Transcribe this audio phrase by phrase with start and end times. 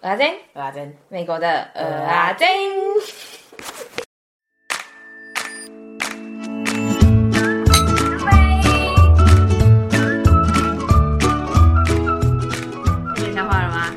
[0.00, 2.46] 阿珍，阿珍，美国的呃阿珍。
[13.16, 13.92] 有笑话了吗？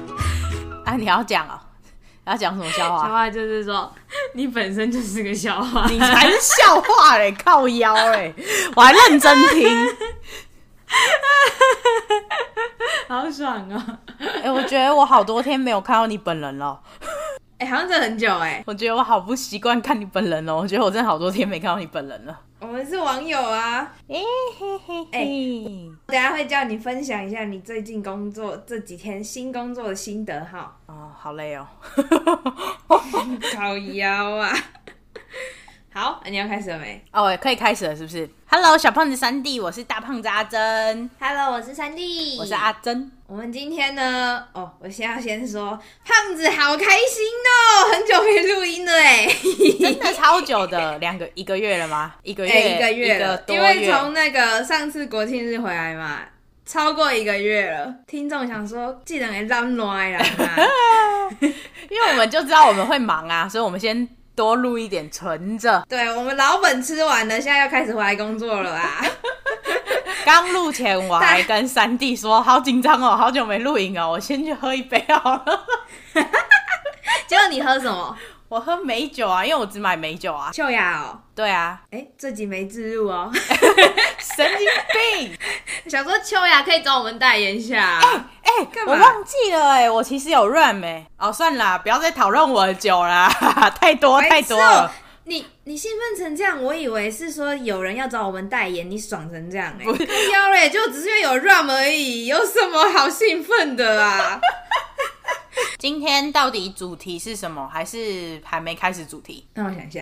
[0.85, 1.59] 啊，你要讲哦，
[2.25, 3.04] 要讲什么笑话？
[3.05, 3.93] 笑话就是说，
[4.33, 8.33] 你本身就是个笑话，你才是笑话嘞， 靠腰嘞，
[8.75, 9.70] 我还认真听。
[13.12, 14.00] 好爽哦！
[14.20, 16.80] 哎、欸，我觉得我好多天没有看到你本人了。
[17.59, 18.63] 哎、欸，好像真的很久哎。
[18.66, 20.55] 我觉得我好不习惯看你本人哦。
[20.55, 22.40] 我觉得我真的好多天没看到你本人了。
[22.62, 23.80] 我们是网友啊。
[24.08, 24.16] 哎
[24.58, 25.91] 嘿嘿嘿。
[26.08, 30.73] 等下会叫你分享一下你最近工作这几天新工作的心得哈。
[30.85, 31.68] 哦，好累哦。
[33.57, 34.54] 好腰啊。
[35.94, 37.04] 好，你要开始了没？
[37.12, 41.09] 哦，可以开始了，是不是？Hello，小胖子三弟，我是大胖子阿珍。
[41.20, 43.12] Hello，我是三弟，我是阿珍。
[43.27, 49.27] 我们今天呢，哦，我先要先说，胖子好开心哦，很久没录音了哎，
[49.82, 52.13] 真的超久的，两个一个月了吗？
[52.24, 56.20] 一个月，欸、一个月了，月因为从那个上次国庆日回来嘛，
[56.65, 57.93] 超过一个月了。
[58.08, 60.26] 听众想说，记得给让来了，
[61.90, 64.08] 因为我们就知道我们会忙啊，所以我们先。
[64.35, 69.06] 多录一点存着，对，我们老本吃完了，现在要开始回来工作了啊！
[70.25, 75.66] 刚录前我还跟三弟说，好紧张哦，好久没录影哦，我先去喝一杯好了。
[77.28, 78.18] 结果你喝什么？
[78.47, 80.52] 我喝美酒啊，因为我只买美酒啊。
[80.52, 83.31] 秋雅哦，对啊，哎、欸，这集没置入哦，
[84.35, 84.68] 神经
[85.22, 85.38] 病！
[85.88, 88.00] 想说秋雅可以找我们代言一下。
[88.59, 91.07] 哎、欸，我忘记了哎、欸，我其实有 Rum 哎。
[91.18, 93.30] 哦，算了，不要再讨论我的酒了，
[93.80, 94.91] 太多太多了。
[95.25, 99.85] 你你兴奋成这样，我以为是说有人要找我们代言，你爽成这样哎。
[99.85, 100.03] 不
[100.34, 104.41] 要嘞，就只是因为有 Rum 而已，有什么好兴奋的啊？
[105.78, 107.69] 今天到底主题是什么？
[107.72, 109.47] 还是还没开始主题？
[109.53, 110.02] 让我想一下，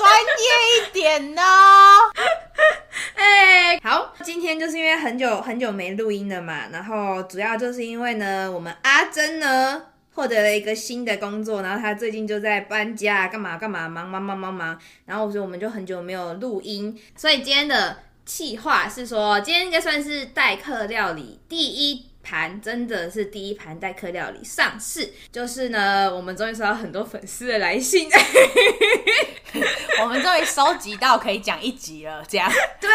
[0.00, 1.42] 专业一点呢。
[3.14, 9.82] 哎、好，今天就是因为很久很久没录音了嘛，然后主要就是因为呢，我们阿珍呢
[10.14, 22.06] 获得了一个新的工作，然后她最近就在搬家，干嘛干嘛，忙忙忙忙忙，然后所以我们就很久没有录音，所以今天的企划是说，今天应该算是代客料理第一。
[22.22, 28.08] 盘真的是第一盘代客料理上市，就是呢，我们终于收到很多粉丝的来信，
[30.02, 32.50] 我们终于收集到可以讲一集了，这样。
[32.80, 32.88] 对。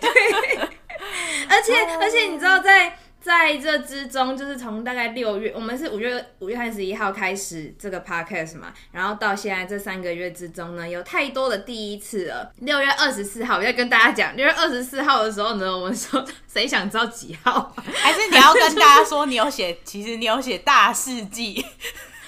[0.00, 0.56] 对，
[1.48, 2.98] 而且而且你知道在。
[3.22, 12.52] 在这之中，就是从大概六月，我们是五月五月三十一号开始这个 podcast 嘛，然后到现在这三个月之中呢，有太多的第一次了。
[12.58, 17.72] 六月二十四号，我要跟大家讲，六月二十四号的时候呢，我们说谁想知道几号？
[17.94, 21.64] 还是你要跟大家说你有写，其实你有写大事记。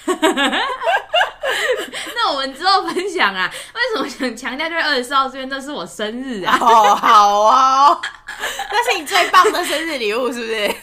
[2.15, 6.57] 那我们之后分享啊，为什么想强调六月二十四号这边那是我生日啊？
[6.61, 8.01] 哦，好哦。
[8.71, 10.75] 那是你最棒的生日礼物，是不是？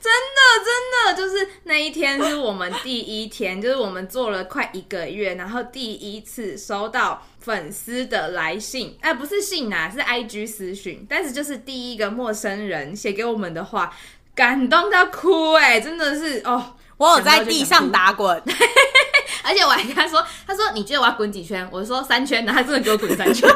[0.00, 13.94] 真的，真的，就是那一天是我们第一天，就是我们做了快一个月，然后第一次收到粉丝的来信，哎，不是信啊，是 IG 私讯，但是就是第一个陌生人写给我们的话，
[14.34, 18.42] 感动到哭，哎，真的是哦，我有在地上打滚，
[19.44, 21.68] 而且我还跟他说，他说你觉得我要滚几圈？
[21.70, 23.46] 我说三圈，然后他真的给我滚三圈，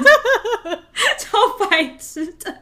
[1.19, 2.61] 超白痴的。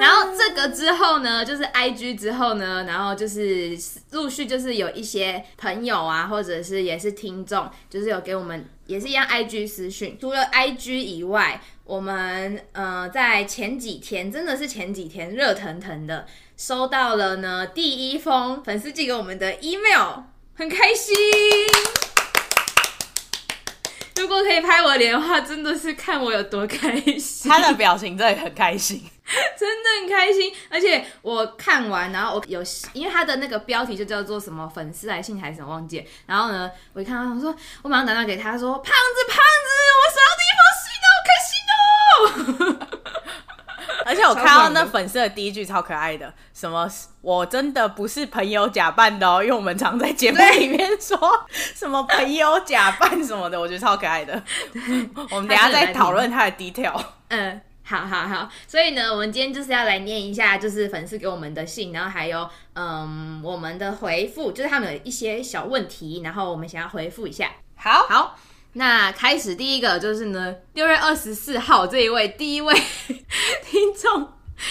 [0.00, 3.78] 然后这个之后呢，就是 I G 之后呢，然后就是
[4.10, 10.18] 陆续就是有一些朋友啊，或者是也是听众，就是有给我们也是一样 I G 私讯。
[10.20, 16.26] 除了 I G 以外，我们呃在前几天真的是前几天热腾腾的
[16.56, 20.24] 收到了呢第一封粉丝寄给我们的 email，
[20.54, 21.14] 很开心。
[24.26, 27.48] 如果可以拍我脸的话，真的是看我有多开心。
[27.48, 29.00] 他的表情真的很开心，
[29.56, 30.52] 真的很开心。
[30.68, 32.60] 而且我看完，然后我有，
[32.92, 36.04] 因为他的那个标题就叫做什么粉丝来信还是什么忘记。
[36.26, 42.95] 然后呢，我一看到我说，我马上打电话给他说，胖子胖子，我收到第一封信了，好开心哦。
[44.06, 46.88] 而且我看到那粉丝的第一句超可爱的，什么
[47.20, 51.18] 我真的不是朋友假扮的哦，因为我们常在节目里面说
[51.74, 54.40] 什么朋友假扮什么的，我觉得超可爱的。
[55.32, 56.98] 我们等一下再讨论他的 detail。
[57.28, 67.50] 嗯，好好好，所以呢，我们今天就是要来念一下，就是粉丝给我们的信，然后还有嗯我们的回复，就是他们有一些小问题，然后我们想要回复一下。
[67.74, 68.38] 好，好。
[68.78, 72.74] 那开始第一个就是呢，六月二十四号这一位第一位
[73.64, 74.28] 听众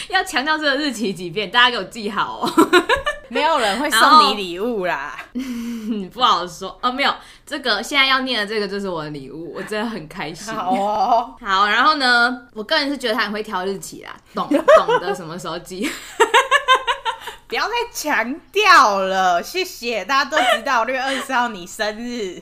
[0.10, 2.52] 要强调这个日期几遍，大家给我记好哦。
[3.28, 5.18] 没有人会送你礼物啦，
[6.13, 6.92] 不好说哦。
[6.92, 7.12] 没有
[7.44, 10.54] 这个，现在要念的这个就是我的礼物，我真的很开心。
[10.54, 11.68] 好哦，好。
[11.68, 15.90] 然后呢，我个人是觉得他很会挑日期啦，懂懂得什么时候寄。
[17.47, 20.03] 不要再强调了，谢谢。
[20.03, 22.42] 大家都知道六月二十号你生日，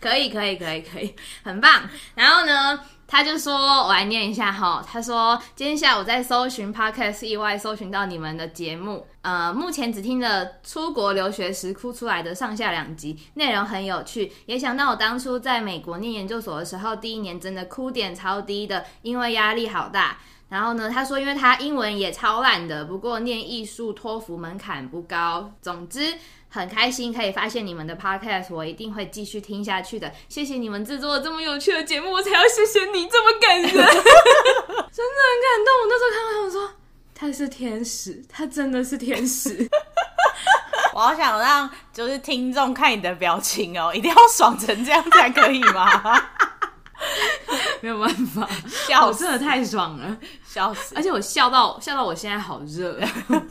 [0.00, 1.88] 可以，可以，可以，可以，很棒。
[2.14, 2.80] 然后呢？
[3.10, 3.54] 他就说
[3.88, 9.06] ：“我来念一下哈。”他说：“今天下午在搜寻 Podcast，意外搜寻到你们的节目。
[9.22, 14.30] 呃，目前只听了出国留学时哭出来的上下两集，内容很有趣。
[14.44, 20.18] 也想到我当初在美国念研究所的时候，第一年真的哭点超低的，因为压力好大。
[20.48, 25.52] 然后呢，他说，因为他英文也超烂的，不过念艺术托福门槛不高。
[25.60, 26.14] 总之。”
[26.50, 30.10] 很开心可以发现你们的 podcast，我一定会继续听下去的。
[30.30, 35.74] 谢谢你们制作了这么有趣的节目，我才要谢谢你这么感人， 真的很感动。
[35.76, 36.70] 我那时候看到他们说
[37.14, 39.68] 他是天使，他真的是天使。
[40.94, 46.00] 我好想让就是听众看你的表情哦，一定要爽成这样才可以吗？
[47.80, 48.48] 没有办法，
[48.86, 50.94] 笑死，真的太爽了，笑死！
[50.96, 52.98] 而且我笑到笑到我现在好热，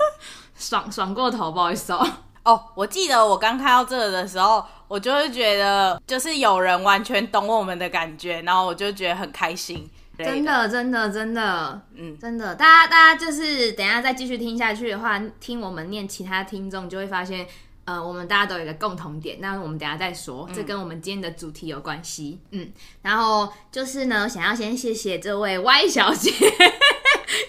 [0.58, 2.08] 爽爽过头，不好意思哦。
[2.44, 9.90] 哦，我记得我刚看到这个的时候，我就会觉得就是有人完全懂我们的感觉，然后我就觉得很开心。
[10.18, 17.46] 真的，真的，真的，嗯，真的，大家，大家就是等一下再继续听下去的话，听我们念其他听众就会发现，
[17.88, 19.38] 呃，我们大家都有一个共同点。
[19.40, 22.38] 那我们等下再说，这跟我们今天的主题有关系。
[22.52, 22.70] 嗯，
[23.02, 26.30] 然后就是呢，想要先谢谢这位 Y 小姐。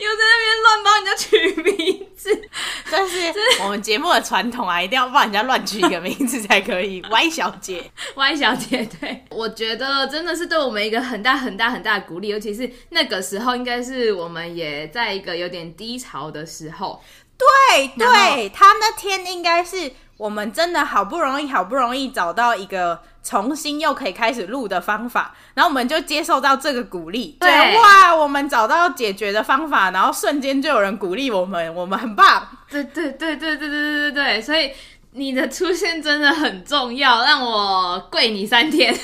[0.00, 2.48] 又在那边乱帮人家取名字，
[2.90, 3.16] 但是
[3.62, 7.00] 我们节目的传统啊，一定要帮人家乱取一个名字才可以。
[7.10, 17.02] Y 小姐， Y 小姐，对，我觉得真的是对我们一个很大很大很大的鼓励，尤其是那个时候，应该是我们也在一个有点低潮的时候。
[17.38, 23.00] 对对，他那天应该是我们真的好不容易好不容易找到一个。
[23.20, 34.70] 重新又可以开始录的方法，然后我们就接受到这个鼓励，对，哇，我们找到解决的方法，然后瞬间就有人鼓励我们，我们很棒，对对对对对对对对对，所以
[35.10, 38.94] 你的出现真的很重要，让我跪你三天，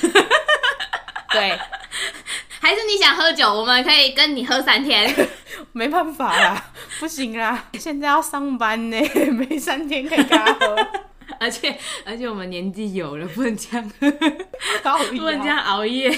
[1.29, 1.59] 对，
[2.59, 5.13] 还是你想喝酒，我们可以跟你喝三天，
[5.73, 6.65] 没办法啦，
[6.99, 8.97] 不行啦，现在要上班呢，
[9.31, 10.75] 没三天可以跟他喝。
[11.39, 16.09] 而且而且我们年纪有了，不能这样，不能这样熬夜。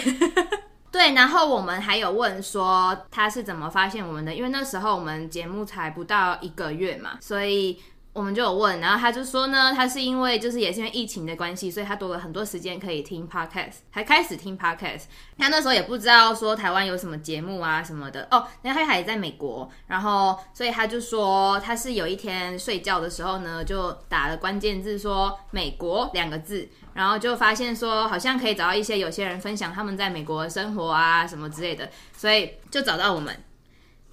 [0.92, 7.82] 对，然后我们还有问说他是怎么发现我们的，因为那时候我们节目才不到一个月嘛，所以。
[8.18, 15.04] 我们就有问，然后他就说呢，他是因为就是也是因为疫情的关系，所以他多了很多时间可以听 podcast，还开始听 podcast。
[15.38, 31.88] 他那时候也不知道说台湾有什么节目啊什么的哦，那他也在美国，然后所以他就说他是有一天睡觉的时候呢，就打了关键字说美国两个字，然后就发现说好像可以找到一些有些人分享他们在美国的生活啊什么之类的，
[32.18, 33.44] 所以就找到我们。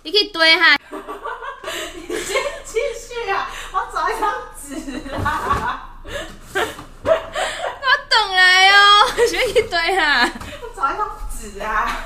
[0.02, 0.76] 你可以堆哈。
[3.14, 3.48] 继续啊！
[3.72, 4.74] 我要找一张纸
[5.24, 5.88] 啊！
[6.44, 7.10] 我
[8.10, 10.28] 等来哦，学一堆啊！
[10.62, 11.96] 我找一张纸啊！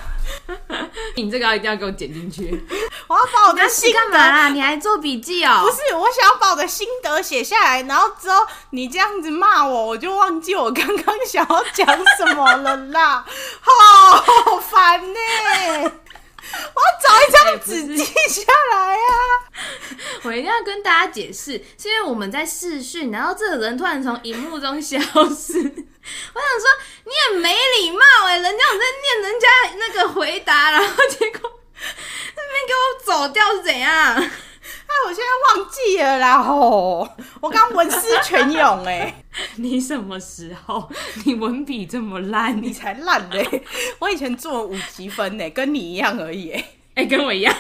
[1.17, 2.67] 你这个一定要给我剪进去。
[3.07, 4.49] 我要把我的心得干嘛啦？
[4.51, 5.63] 你还做笔记哦？
[5.63, 11.87] 不是，我想要把我的心得写下来，然后之后你这样子骂我，我就忘记我刚刚想要讲
[12.19, 13.25] 什么了啦！
[13.63, 15.19] 好烦呢！
[16.75, 19.11] 我要找一张纸记下来啊！
[20.25, 25.05] 我一定要跟大家解释，是因为我们在试训，然后这个人突然从荧幕中消失。
[25.59, 26.69] 我想说，
[27.05, 29.47] 你也没礼貌哎、人家我在念人家
[29.79, 31.51] 那个回答，然后结果
[32.37, 34.31] 那边给我走掉是怎样？
[34.89, 37.07] 哎，我现在忘记了啦吼！
[37.41, 39.23] 我刚文思泉涌哎，
[39.57, 40.89] 你什么时候？
[41.27, 43.63] 你文笔这么烂，你才烂嘞！
[43.99, 46.65] 我以前作文五级分呢，跟你一样而已哎，
[46.95, 47.55] 哎，跟我一样。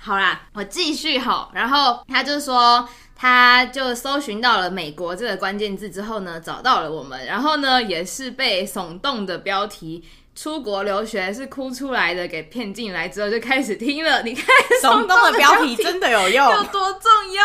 [0.00, 1.50] 好啦，我继续吼。
[1.52, 10.02] 然后他就说，他就搜寻到了美国这个关键字之后呢，找到了我们，然后呢，也是被耸动的标题。
[10.34, 14.22] 出国留学是哭出来的，给骗进来之后就开始听了。
[14.22, 14.46] 你看，
[14.82, 17.44] 耸动的标题真的有用，有多重要？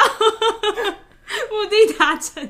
[1.52, 2.50] 目的达成。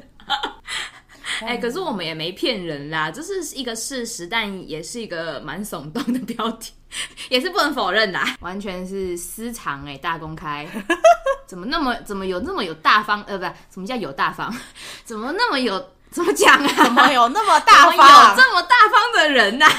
[1.41, 6.71] 哎、欸，可是我们也没骗人啦，这是一个事实，但也是一个蛮耸动的标题，
[7.29, 8.35] 也是不能否认啦。
[8.41, 10.67] 完全是私藏哎、欸，大公开，
[11.47, 13.23] 怎么那么怎么有那么有大方？
[13.23, 14.55] 呃，不是，什么叫有大方？
[15.03, 15.83] 怎么那么有？
[16.09, 16.83] 怎么讲啊？
[16.85, 17.91] 怎么有那么大方？
[17.91, 19.71] 有这么大方的人呐、啊？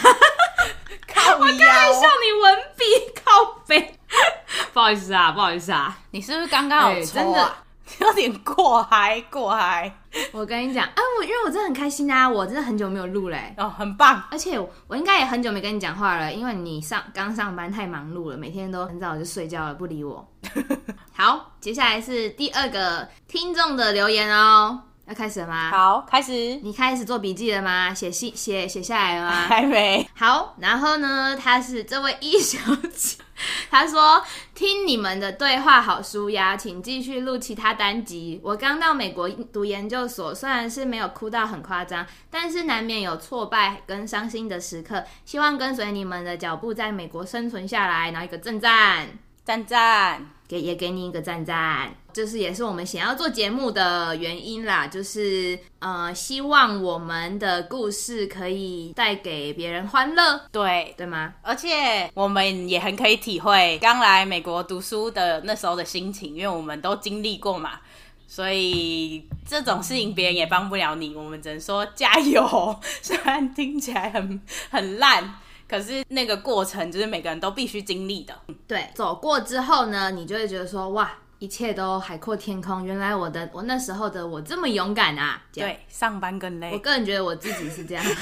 [1.19, 1.37] 靠！
[1.37, 2.85] 我刚才笑你文笔
[3.25, 3.95] 靠北。
[4.73, 7.53] 不好意思啊，不好意思啊，你是不是刚刚有、真的
[8.01, 9.93] 有点过嗨过嗨？
[10.33, 20.27] 我跟你讲，啊，我因为我真的很开心啊，我真的很久没有录嘞，哦，很棒，而且我，我应该也很久没跟你讲话了，因为你上刚上班太忙碌了，每天都很早就睡觉了，不理我。
[21.15, 24.83] 好，接下来是第二个听众的留言哦。
[25.09, 25.71] 要开始了吗？
[25.71, 26.33] 好，开始。
[26.62, 27.95] 你开始做笔记了吗？
[27.95, 29.33] 写信写写下来了吗？
[29.49, 30.07] 还没。
[30.15, 32.59] 好，然后呢，他是这位易小
[32.95, 33.17] 姐，
[33.71, 34.23] 她说
[34.55, 38.38] 听你们的对话好舒压，请继续录其他单集。
[38.45, 45.03] 我刚到美国读研究所，虽然是没有哭到很夸张，但是难免有挫败跟伤心的时刻。
[45.25, 48.11] 希望跟随你们的脚步，在美国生存下来。
[48.11, 49.09] 然后一个赞赞
[49.43, 50.27] 赞赞。
[50.49, 61.35] 给也给你一个赞赞，就是也是我们想要做节目的原因啦，就是呃，希望我们的故事可以带给别人欢乐，对对吗？
[61.43, 67.79] 而且我们也很可以体会刚来美国读书的那时候的心情，因为我们都经历过嘛，
[68.27, 72.75] 所以这种事情别人也帮不了你，我们只能说加油。
[73.01, 75.37] 虽然听起来很很烂。
[75.69, 78.35] 可是那个过程就是每个人都必须经历的。
[78.67, 82.85] 对，走过之后呢，你就会觉得说，哇，一切都海阔天空。
[82.85, 85.42] 原来我的我那时候的我这么勇敢啊！
[85.52, 86.71] 对，上班更累。
[86.73, 88.04] 我个人觉得我自己是这样。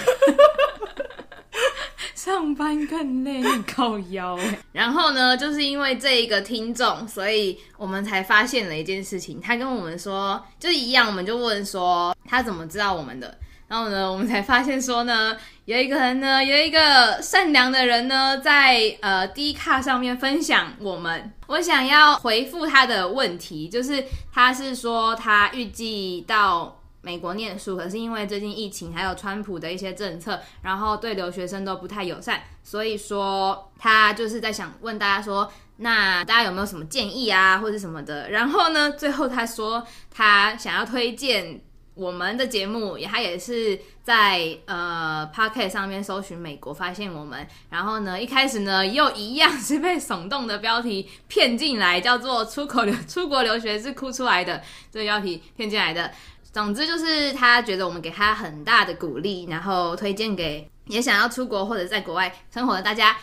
[2.14, 4.36] 上班更累，你靠腰。
[4.72, 9.40] 然后呢，就是因为这一个听众，所以我们才发现了一件事情。
[9.40, 13.38] 他跟我们说，就一样，我们就问说，他怎么知道我们的？
[13.68, 21.32] 然后呢，我们才发现说呢， 有一个人呢，有一个善良的人呢，在呃 D 卡上面分享我们。
[21.48, 38.30] 我想要回复他的问题，就是他是说他预计到美国念书，可是因为最近疫情还有川普的一些政策，然后对留学生都不太友善，所以说他就是在想问大家说，那大家有没有什么建议啊，或者什么的？
[38.30, 41.60] 然后呢，最后他说他想要推荐。
[41.96, 54.62] 我们的节目也，他也是在呃 Podcast 上面搜寻美国，发现我们，然后呢，一开始呢又一样是被耸动的标题骗进来，叫做“出口留出国留学是哭出来的”
[54.92, 56.12] 这个标题骗进来的。
[56.52, 63.16] 总之就是他觉得我们给他很大的鼓励，然后推荐给也想要出国或者在国外生活的大家。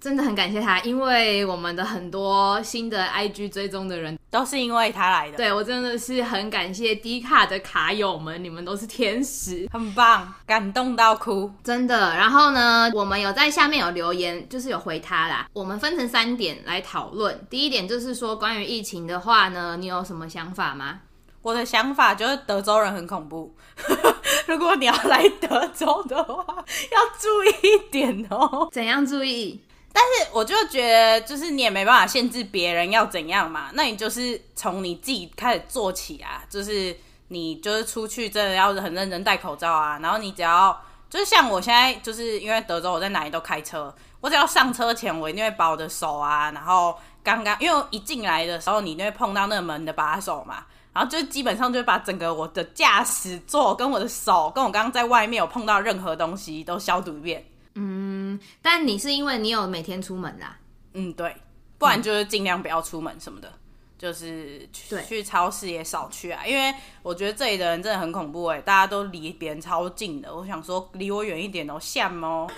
[0.00, 5.36] 真的很感谢他，因为我们的很多新的 IG 追踪的人都是因为他来的。
[5.36, 12.14] 对，我真的是很感谢低卡的卡友们，你们都是天使，很棒，感动到哭，真的。
[12.14, 15.48] 然后呢，我们有在下面有留言，就是有回他啦。
[15.52, 17.46] 我们分成三点来讨论。
[17.50, 21.00] 第一点就是说，关于疫情的话呢，你有什么想法吗？
[21.42, 23.54] 我的想法就是德州人很恐怖，
[24.46, 28.68] 如果你要来德州的话，要注意一点哦。
[28.70, 29.60] 怎样注意？
[29.98, 36.96] 但是我就觉得，就是你也没办法限制别人要怎样嘛，那你就是从你自己开始做起啊，就是
[37.28, 57.44] 你就是出去真的要很认真戴口罩啊，然后你只要就是像我现在就是因为德州我在哪里都开车，我只要上车前我一定会把我的手啊，然后刚刚因为一进来的时候你就会碰到那个门的把手嘛，然后就基本上就把整个我的驾驶座跟我的手跟我刚刚在外面有碰到任何东西都消毒一遍。
[57.80, 60.58] 嗯，但你是因为你有每天出门啦，
[60.94, 61.36] 嗯，对，
[61.78, 63.54] 不然就是尽量不要出门什么的，嗯、
[63.96, 72.50] 就是去对去超市也少去啊，因为我觉得这里的人真的很恐怖哎，大家都离别人超近的，我想说离我远一点哦，像哦，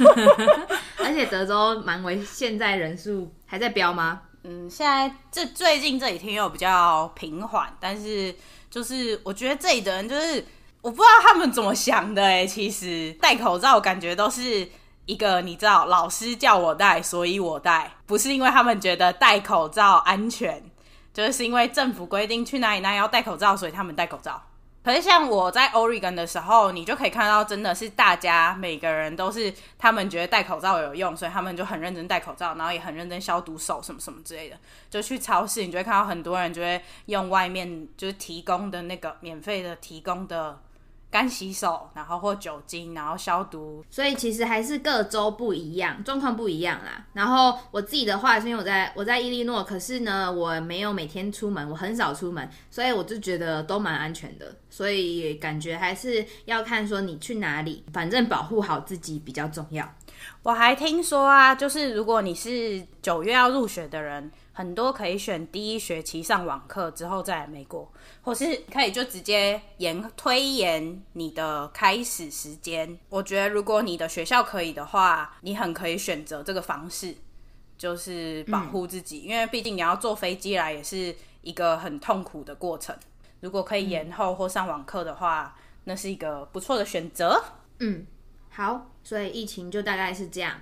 [0.97, 4.23] 而且德州蛮危，现在人数还在飙吗？
[4.45, 8.35] 嗯，现在这最近这几天又比较平缓，但是
[8.71, 10.43] 就是我觉得这里的人就是
[10.81, 14.67] 我不知道他们怎么想的哎，其实戴口罩感觉都是。
[15.11, 20.63] 一个你知道，老师叫我戴，所以我戴，不是因为他们觉得戴口罩安全，
[21.13, 24.41] 就是因为政府规定去哪里哪里要戴口罩，所以他们戴口罩。
[24.85, 34.57] 可是像我在 Oregon 的时候，你就可以看到，真的是大家每个人都是他们觉得戴口罩有用，所以他们就很认真戴口罩，然后也很认真消毒手什么什么之类的。
[34.89, 40.61] 就去超市，你就会看到很多人就会用外面就是提供的那个免费的提供的。
[41.11, 43.85] 干洗手，然后或酒精，然后消毒。
[43.91, 47.05] 所以其实还是各州不一样，状况不一样啦。
[47.13, 54.55] 然后我自己的话，是因为我在我在伊利诺，可是呢，我没有每天出门，我很少出门，所以我就觉得都蛮安全的。
[54.71, 59.93] 所以感觉还是要看说你去哪里，反正保护好自己比较重要。
[60.43, 67.91] 我还听说啊，就是如果你是九月要入学的人，很多可以选第一学期上网课之后再来美国。
[68.21, 72.99] 或是可以就直接延推延你的开始时间。
[73.09, 77.17] 我觉得如果你的学校可以的话，你很可以选择这个方式。
[77.79, 82.95] 就是保护自己，嗯、因为毕竟你要坐飞机来也是一个很痛苦的过程。
[83.41, 87.43] 如果可以延后或上网课的话，嗯、那是一个不错的选择。
[87.79, 88.07] 嗯，
[88.51, 90.61] 好，所以疫情就大概是这样。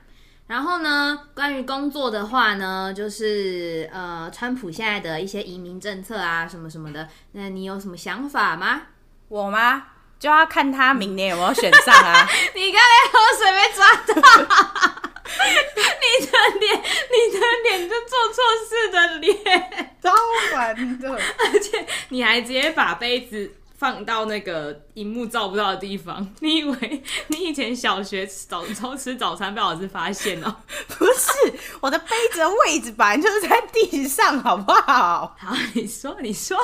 [0.48, 8.82] 然后呢，关于工作的话呢，就是呃，川普现在的一些移民政策啊，什么什么的，那你有什么想法吗？
[9.28, 9.84] 我吗？
[10.18, 12.26] 就要看他明年有没有选上啊。
[12.56, 14.14] 你刚才喝水没抓到。
[15.28, 20.10] 你的脸，你的脸就做错事的脸，超
[20.52, 21.12] 烦的。
[21.12, 26.28] 而且你还直接把杯子放到那个荧幕照不到的地方。
[26.40, 30.54] 你以为你以前小学早偷吃早餐被老师发现哦？
[30.98, 31.30] 不是，
[31.80, 35.34] 我的杯子的位置本来就是在地上，好不好？
[35.38, 36.58] 好，你说，你说，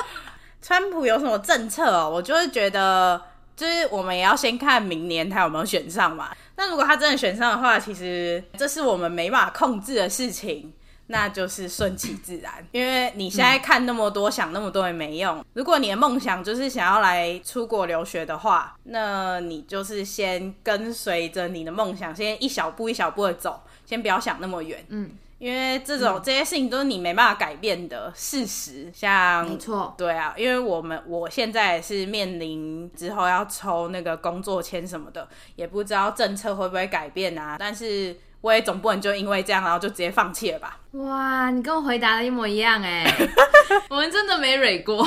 [0.61, 2.09] 川普有什么政策哦？
[2.13, 3.21] 我就是觉得，
[3.55, 6.35] 就是我们也要先看明年他有没有选上嘛。
[6.57, 10.73] 那如果他真的选上的话，其实这是我们没办法控制的事情，
[11.07, 12.53] 那就是顺其自然。
[12.71, 15.43] 因为你现在看那么多，嗯、想那么多也没用。
[15.53, 24.85] 如果你的梦想就是想要来出国留学的话，那你就是先跟随着你的梦想，先一小步一小步的走，先不要想那么远。
[24.89, 25.11] 嗯。
[25.37, 37.57] 因为这种、嗯、这些事情都是你没办法改变的事实，像没错，对啊，因为我们我现在也是面临之后要抽那个工作签什么的，也不知道政策会不会改变啊。
[37.59, 40.77] 但是我也总不能就因为这样，然后就直接放弃了吧？
[40.91, 43.03] 哇，你跟我回答的一模一样哎，
[43.89, 45.05] 我们真的没蕊过，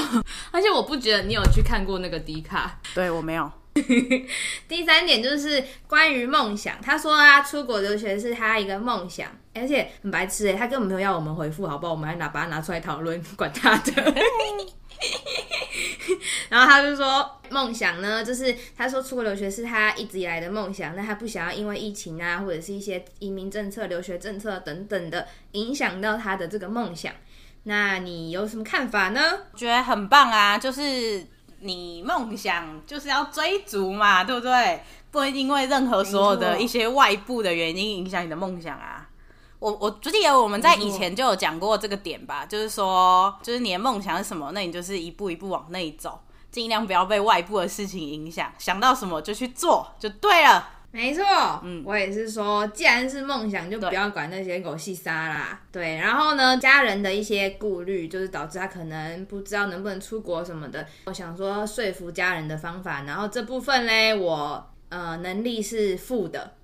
[0.51, 3.51] 而且我不觉得你有去看过那个迪卡，对我没有。
[4.69, 11.93] 第三点就是关于梦想，他说他出国留学是他一个梦想，而且很白痴哎，他根本没有要我们回复，好不好？
[11.93, 13.93] 我们还拿把它拿出来讨论，管他的。
[16.49, 27.13] 然后他就说梦想呢，就是他说出国留学是他一直以来的梦想，那他不想要因为疫情啊，或者是一些移民政策、留学政策等等的影响到他的这个梦想。
[27.65, 29.21] 那你有什么看法呢？
[29.55, 31.27] 觉得很棒啊，就是。
[31.61, 34.83] 你梦想就是要追逐嘛，对不对？
[35.11, 39.09] 不会因为任何所有的一些外部的原因影响你的梦想啊。
[39.59, 50.69] 我我记得我们在以前就有讲过这个点吧，就是说，就是你的梦想是什么，那你就是一步一步往内走，尽量不要被外部的事情影响，想到什么就去做就对了。
[50.99, 51.23] 没错，
[51.63, 55.61] 嗯，我也是说，既然是梦想，就不要管那些狗细沙啦。
[55.71, 60.85] 对，对，然后呢，家人的一些顾虑，就是导致他可能不知道能不能出国什么的。
[61.05, 66.55] 我想说说服家人的方法，然后这部分嘞，我呃能力是负的，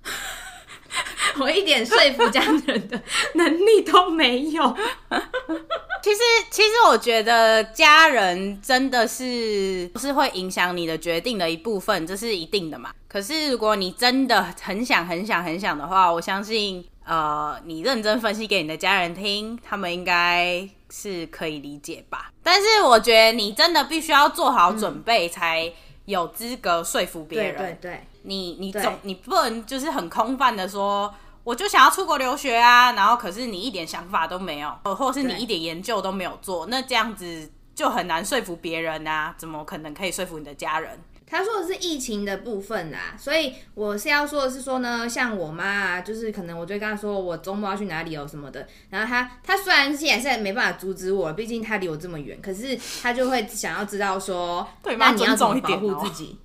[1.39, 3.01] 我一点说服家人的
[3.33, 4.75] 能力都没有。
[6.01, 12.91] 其实，其实我觉得家人真的是是会影响你的决定的一部分，这是一定的嘛。
[13.07, 22.31] 可是，如果你真的很想、很想、很想的话，我相信，呃，你认真分析给你的家人听，他们应该是可以理解吧。
[22.43, 25.71] 但是，我觉得你真的必须要做好准备，才
[26.05, 27.57] 有资格说服别人。
[27.57, 31.13] 对对对，你你总你不能就是很空泛的说。
[31.45, 40.99] 我就想要出国留学啊，然后可是你一点想法都没有，或者是你一点研究都没有做，那这样子就很难说服别人啊，怎么可能可以说服你的家人？
[41.27, 56.39] 他说的是疫情的部分啦，所以我是要说的是说呢，像我妈啊，就是可能我就跟她说我周末要去哪里哦什么的，然后她她虽然现在是没办法阻止我，毕竟她离我这么远，可是她就会想要知道说，对，那你要怎么保护自己？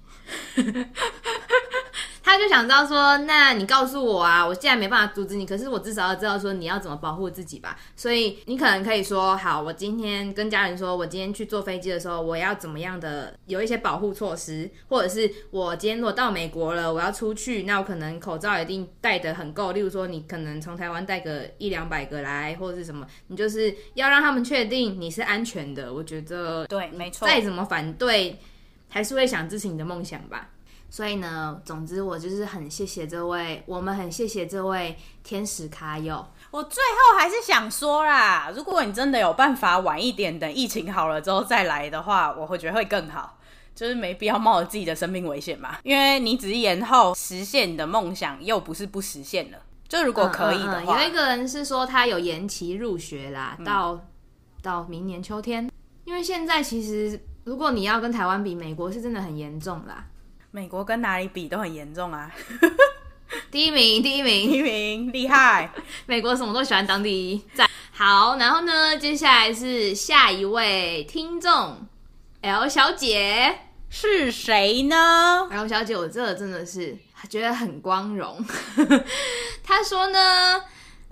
[2.22, 7.76] 他就想知道说，那你告诉我啊，我现在没办法阻止你，可是我至少要知道说你要怎么保护自己吧。
[7.96, 19.72] 所以你可能可以说，好，我今天跟家人说，我今天去坐飞机的时候，我要怎么样的有一些保护措施，或者是我今天如果到美国了，我要出去，那我可能口罩一定戴得很够。
[19.72, 25.92] 例如说，你可能从台湾带个一两百个来，或者是什么，你就是要让他们确定你是安全的。
[25.92, 28.38] 我觉得对，没错，再怎么反对，
[28.90, 30.50] 还是会想支持你的梦想吧。
[30.90, 36.26] 所以呢，总之我就是很谢谢这位，我们很谢谢这位天使卡友。
[36.50, 43.38] 我最后还是想说啦，如果你真的有办法晚一点，等疫情好了之后再来的话，我会觉得会更好。
[43.72, 49.58] 就是没必要冒着自己的生命危险嘛，因为你只是延后实现你的梦想，又不是不实现了。
[49.88, 54.00] 就如果可以的话，嗯嗯嗯，有一个人是说他有延期入学啦，到、嗯、
[54.60, 55.70] 到明年秋天。
[56.04, 60.04] 因为现在其实如果你要跟台湾比，美国是真的很严重啦。
[60.50, 62.30] 美国跟哪里比都很严重啊！
[63.50, 65.70] 第一名，第一名，第一名，厉害！
[66.06, 67.42] 美国什么都喜欢当第一。
[67.54, 67.68] 在。
[67.92, 71.86] 好，然后呢，接下来是下一位听众
[72.40, 76.96] L 小姐是谁呢？L 小姐，我这真的是
[77.28, 78.44] 觉得很光荣。
[79.62, 80.62] 她说呢，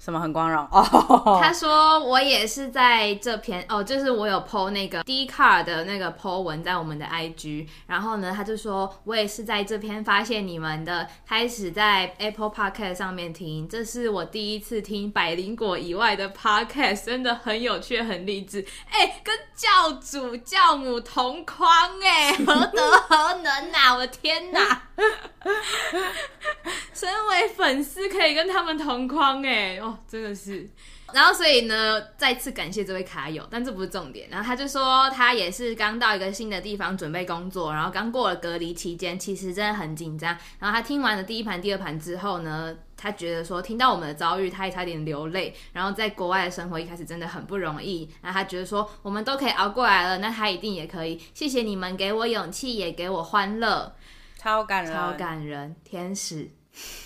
[0.08, 1.38] 什么很光荣哦？
[1.42, 21.68] 他说我也是在这篇哦，就是我有 po 那个 Dcard 的那个 po 文在我们的 IG，然后呢，他就说我也是在这篇发现你们的，开始在 Apple Podcast 上面听，这是我第一次听百灵果以外的 Podcast，真的很有趣，很励志，哎，跟教主教母同框
[22.02, 23.92] 哎，何德何能啊！
[23.92, 24.84] 我的天哪，
[26.98, 29.78] 身为粉丝可以跟他们同框哎。
[29.78, 30.68] 哦，真的是，
[31.12, 34.28] 然后所以呢，再次感谢这位卡友，但这不是重点。
[34.30, 40.36] 然后他就说，他也是刚到一个新的地方准备工作，然后刚过了隔离期间，其实真的很紧张。
[40.58, 45.54] 然后他听完了第一盘、第二盘之后呢，他觉得说，听到我们的遭遇，他也差点流泪。
[45.72, 51.20] 然后在国外的生活一开始真的很不容易，然后他觉得说，我们都可以熬过来了，那他一定也可以。
[51.32, 53.94] 谢谢你们给我勇气，也给我欢乐，
[54.36, 56.50] 超感人，超感人，天使。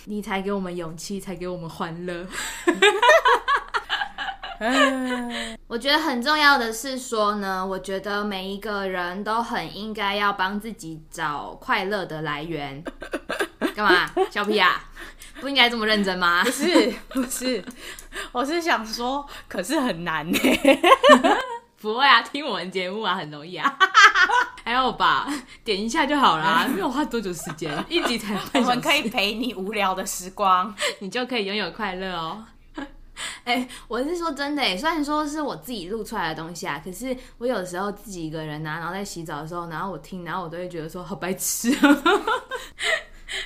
[0.05, 2.27] 你才给我们勇气，才给我们欢乐。
[5.67, 12.83] 我觉得很重要的是说呢，我觉得每一个人都很应该要帮自己找快乐的来源。
[13.75, 14.85] 干嘛，小皮啊？
[15.41, 16.45] 不应该这么认真吗？
[16.45, 17.65] 不是，不是，
[18.31, 20.39] 我是想说，可是很难呢。
[21.83, 23.77] 不会啊，听我们节目啊，很容易啊。
[24.65, 25.27] 还有吧，
[25.65, 28.59] 点一下就好啦， 没有花多久时间， 一集才半小时。
[28.61, 32.45] 我们可以陪你无聊的时光，你就可以拥有快乐哦。
[33.43, 41.69] 哎、欸，我是说真的哎，虽然说是我自己录出来的东西啊，可是我有时候自己一个人啊，然后在洗澡的时候，然后我听，然后我都会觉得说好白痴。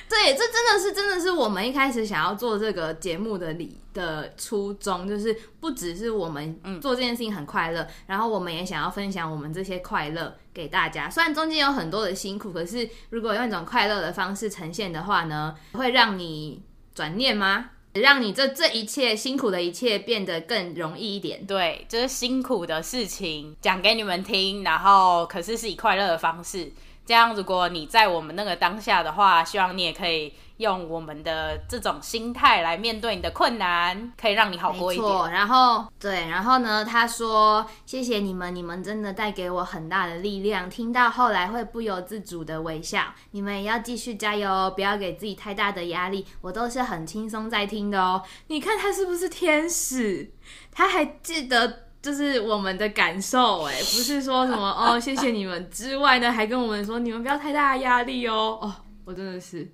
[0.07, 11.09] 对，这真的是真的是我们一开始想要做这个节目的理的初衷，就是不只是我们做这件事情很快乐，嗯、然后我们也想要分享我们这些快乐给大家。
[11.09, 16.61] 虽然中间有很多的辛苦，可是如果用一种快乐的方式呈现的话呢，会让你
[16.93, 17.71] 转念吗？
[17.93, 21.43] 让你这这一切辛苦的一切变得更容易一点。
[21.47, 26.71] 对，就是辛苦的事情讲给你们听，然后可是是以快乐的方式。
[27.07, 35.31] 这样，如果你在我们那个当下的话，希望你也可以用我们的这种心态来面对你的困难，可以让你好过一点。
[35.31, 43.01] 然后对，然后呢，他说谢谢你们，你们真的带给我很大的力量，听到后来会不由自主的微笑。
[43.31, 48.21] 你们也要继续加油，不要给自己太大的压力，我都是很轻松在听的哦。
[48.47, 50.33] 你看他是不是天使？
[50.73, 51.86] 他还记得。
[52.01, 58.57] 就是我们的感受，哎，不是说什么 哦，谢谢你们之外呢，还跟我们说你们不要太大的压力哦。
[58.61, 59.67] 哦，我真的是，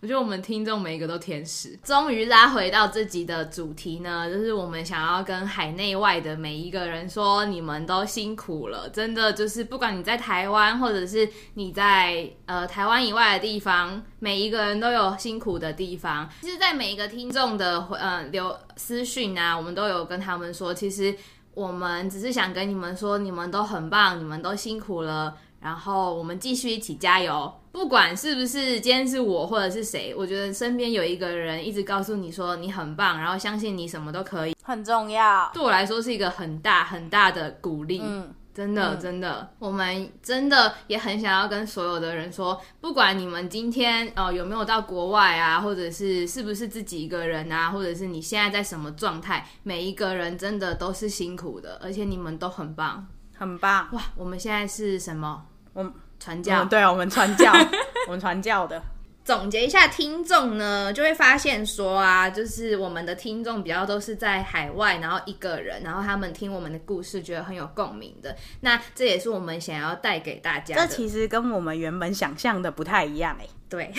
[0.00, 1.78] 我觉得我们听众每一个都天使。
[1.84, 16.28] 终于拉回到自己的主题呢，就是我们想要跟海内外的每一个人说，你们都辛苦了，真的就是不管你在台湾，或者是你在呃台湾以外的地方，每一个人都有辛苦的地方。
[16.40, 21.14] 其实，在每一个听众的呃留私讯啊，我们都有跟他们说，其实。
[21.56, 27.50] 我们只是想跟你们说，你们都很棒，你们都辛苦了，然后我们继续一起加油。
[27.72, 35.50] 不管是不是今天是我或者是谁，我觉得身边有一个人一直告诉你说你很棒，然后相信你什么都可以，很重要。
[35.54, 38.02] 对我来说是一个很大很大的鼓励。
[38.04, 38.34] 嗯。
[38.56, 54.00] 真的，嗯、真的，我们真的也很想要跟所有的人说，不管你们今天哦、呃、有没有到国外啊，或者是是不是自己一个人啊，或者是你现在在什么状态，每一个人真的都是辛苦的，而且你们都很棒，很棒哇！
[54.16, 55.44] 我们现在是什么？
[55.74, 57.52] 我们传教，对啊，我们传教，
[58.08, 58.82] 我们传教的。
[59.26, 68.36] 总结一下听众呢，就会发现说啊，就是我们的听众比较都是在海外，然后一个人，然后他们听我们的故事，觉得很有共鸣的。
[68.60, 70.86] 那这也是我们想要带给大家的。
[70.86, 73.46] 这其实跟我们原本想象的不太一样哎。
[73.68, 73.92] 对。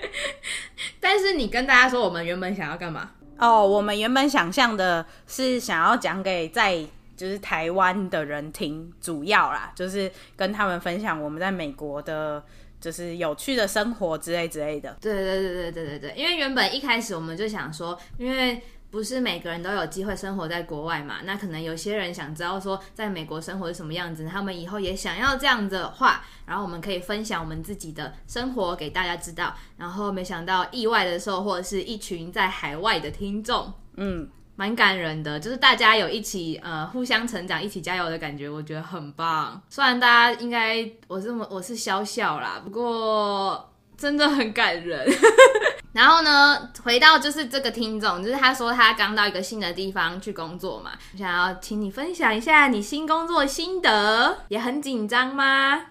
[0.98, 3.10] 但是你跟大家说，我们原本想要干嘛？
[3.36, 6.82] 哦，我们原本想象的是想要讲给在
[7.14, 12.42] 就是台湾的人听，主要啦，就是跟他们分享我们在美国的。
[12.82, 14.94] 就是有趣的生活之类之类的。
[15.00, 29.54] 对对对对对对对，因为原本一开始我们就想说，因为不是每个人都有机会生活在国外嘛，那可能有些人想知道说在美国生活是什么样子，他们以后也想要这样的话，然后我们可以分享我们自己的生活给大家知道。
[29.78, 34.28] 然后没想到意外的收获是一群在海外的听众，嗯。
[34.54, 39.60] 蛮感人的，就是大家有一起呃互相成长、一起加油的感觉，我觉得很棒。
[39.68, 45.06] 虽然大家应该我这么我是笑笑啦，不过真的很感人。
[45.92, 55.82] 然后呢，回到就是这个听众，就是他说他刚到一个新的地方去工作嘛，想要请你分享一下你新工作心得，也很紧张吗？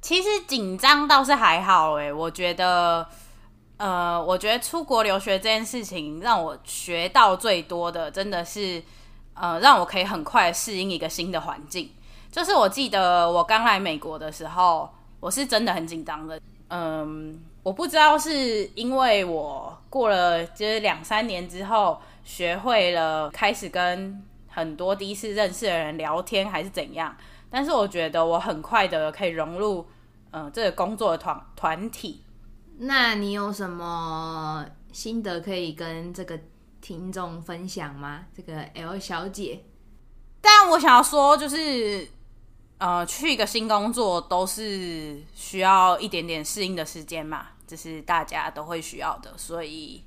[0.00, 3.06] 其实紧张倒是还好诶，我觉得。
[3.80, 8.82] 呃，我觉得出国留学这件事情让我学到最多的，真的是
[9.32, 11.90] 呃，让我可以很快适应一个新的环境。
[12.30, 14.86] 就是我记得我刚来美国的时候，
[15.18, 16.38] 我是真的很紧张的。
[16.68, 27.16] 嗯，我不知道是因为我过了就是两三年之后，学会了开始跟很多第一次认识的人聊天，还是怎样。
[27.48, 29.86] 但是我觉得我很快的可以融入
[30.32, 32.22] 嗯、呃、这个工作的团团体。
[32.82, 36.40] 那你有什么心得可以跟这个
[36.80, 38.24] 听众分享吗？
[38.34, 39.62] 这个 L 小姐，
[40.40, 42.08] 但我想要说，就是
[42.78, 50.02] 呃，去一个新工作都是需要一点点适应的时间嘛，这是大家都会需要的，所以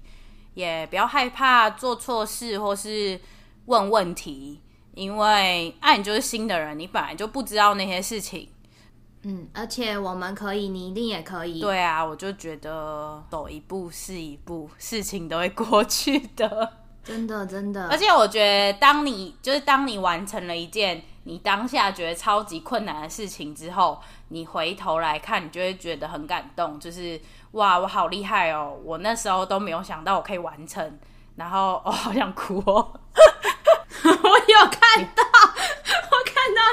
[0.55, 3.21] 也不要害怕做错事或是
[3.65, 4.59] 问问题，
[4.95, 8.49] 因为爱你就是新的人，你本来就不知道那些事情。
[9.23, 11.61] 嗯，而且我们可以，你一定也可以。
[11.61, 16.73] 对啊，我就觉得走一步是一步，事情都会过去的。
[17.03, 17.87] 真的，真的。
[17.89, 26.79] 而且我觉得，当你就是当你完成了一件你当下觉得超级困难的事情之后，你回头来看，你就会觉得很感动。
[26.79, 27.19] 就是
[27.51, 28.77] 哇，我好厉害哦！
[28.83, 30.99] 我那时候都没有想到我可以完成，
[31.35, 32.93] 然后哦，好想哭哦。
[34.03, 35.23] 我有看到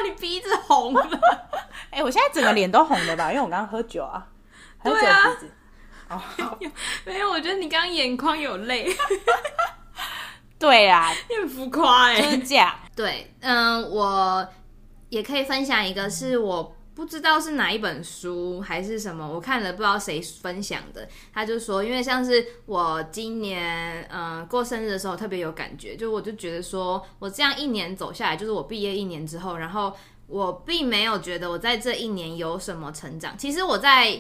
[0.04, 1.08] 你鼻子红了。
[1.90, 3.30] 哎、欸，我现在整个脸都红了吧？
[3.30, 4.26] 因为我刚刚喝酒啊。
[4.82, 5.18] 对啊。
[6.08, 6.20] 哦，
[7.04, 8.94] 没有，我觉得你刚刚眼眶有泪。
[10.58, 12.78] 对啊，你很浮夸哎，真的假？
[12.94, 14.46] 对，嗯，我
[15.08, 21.08] 也可以分享一个，是我不知道是哪一本书还是什么，我看了不知道谁分享的。
[21.32, 29.94] 他就说，因为像是我今年嗯过生日的时候特别有感觉，就我就觉得说我这样一年走下来，就是我毕业一年之后，然后。
[30.32, 33.36] 我并没有觉得我在这一年有什么成长。
[33.36, 34.16] 其实我在，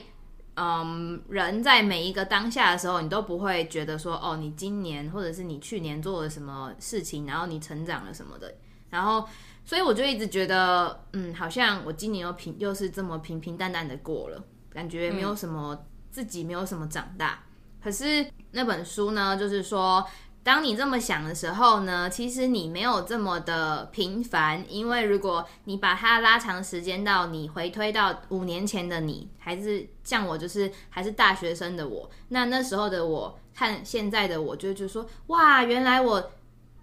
[0.56, 8.52] 嗯，人在每一个当下的时候，你都不会觉得说，哦，你今年或者是你去年做了什么事情，然后你成长了什么的。
[8.90, 9.24] 然后，
[9.70, 17.44] 所以我就一直觉得，嗯，好像我今年又平又是这么平平淡淡的过了，感觉没有什么，自己没有什么长大。
[17.80, 20.04] 可是那本书呢，就是说。
[20.42, 36.32] 当你这么想的时候呢，其实你没有这么的平凡，因为如果你把它拉长时间到你回推到五年前的你，还是像我，就是还是大学生的我，那那时候的我看现在的我，就就说哇，原来我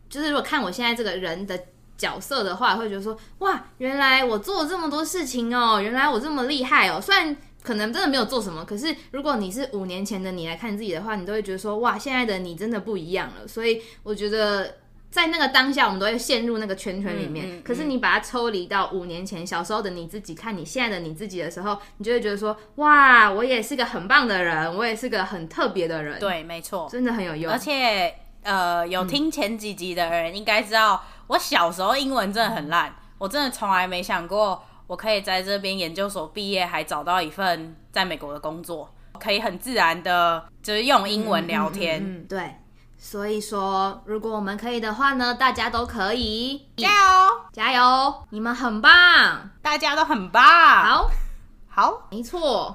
[0.08, 1.60] 就是如果看我现在这个人的
[1.98, 7.36] 角色的话，会觉得说哇，原来我做了这么多事情哦，原来我这么厉害哦，虽然。
[7.64, 13.46] 可能真的没有做什么，可是如果你是五年前的你来看自己的话，你都会觉得说哇，现在的你真的不一样了。
[13.46, 14.76] 所以我觉得
[15.12, 17.46] 在那个当下，我们都会陷入那个圈圈里面。
[17.46, 26.18] 嗯嗯嗯、可是你把它抽离到五年前小时候的你自己，看你现在的你自己的时候，你就会觉得说哇，我也是个很棒的人，我也是个很特别的人。
[26.22, 27.52] 对，没错，真的很有用。
[27.52, 34.64] 而且呃，有听前几集的人应该知道，我小时候英文真的很烂，我真的从来没想过。
[34.88, 42.02] 我可以在这边研究所毕业，还找到一份在美国的工作，可以很自然的，就是用英文聊天。
[42.02, 42.56] 嗯，嗯，嗯，对，
[42.98, 51.12] 所以说，如果我们可以的话呢，大家都可以，加油，加油，你们很棒，大家都很棒，好，
[51.68, 52.74] 好，没错，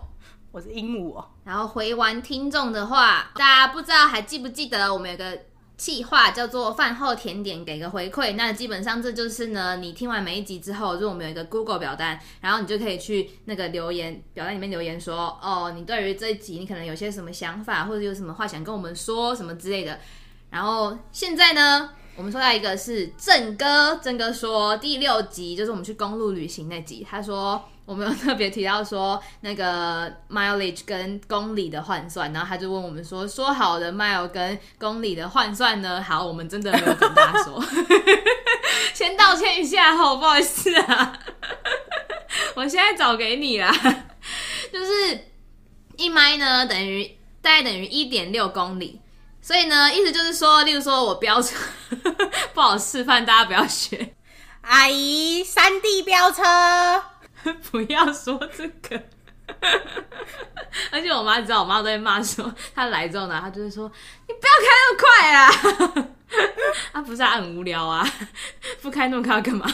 [0.51, 1.25] 我是鹦鹉。
[1.45, 5.39] 然后回完听众的话，大家不知道还记不记得我们有个。
[5.77, 8.35] 计划叫做饭后甜点，给个回馈。
[8.35, 19.99] 那基本上这就是呢，你听完每一集之后，如果我们有一个 Google 表单，然后你就可以去那个留言表单里面留言说，哦，你对于这一集你可能有些什么想法，或者有什么话想跟我们说什么之类的。
[20.51, 27.69] 然后现在呢，我们收到一个是郑哥，郑哥说第六集就是我们去公路旅行那集，他说。
[27.85, 36.01] 我们有特别提到说那个 mileage 跟公里的换算，然后他就问我们说，说好的 mile 跟公里的换算呢？
[36.01, 37.63] 好，我们真的没有跟大家说，
[38.95, 41.19] 先道歉一下哈，不好意思啊，
[42.55, 43.73] 我现在找给你啦，
[44.73, 45.27] 就是
[45.97, 47.05] 一 mile 呢等于
[47.41, 49.01] 大概等于一点六公里，
[49.43, 51.57] 所以呢意思就是说，例如说我飙车
[52.55, 54.15] 不好示范，大家不要学，
[54.61, 56.43] 阿姨山地飙车。
[57.71, 59.03] 不要说这个，
[60.91, 63.91] 而且我妈知道，我妈都会骂说，她来之后呢，她就会说，
[64.29, 66.09] 你不要开那么快啊！
[66.93, 68.07] 啊，不是，啊很无聊啊，
[68.81, 69.67] 不开那么快要干嘛？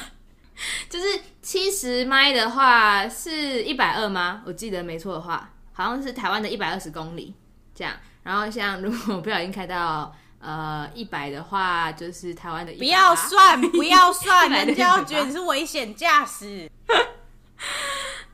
[0.91, 4.43] 就是七十迈的话是一百二吗？
[4.45, 7.35] 我记得没错的话，好像是台湾的一百二十公里
[7.75, 7.95] 这样。
[8.25, 12.79] 然后像如果不小心开到呃一百的话，就是台湾的180。
[12.79, 16.69] 不要算，不要算， 人家要觉得你是危险驾驶。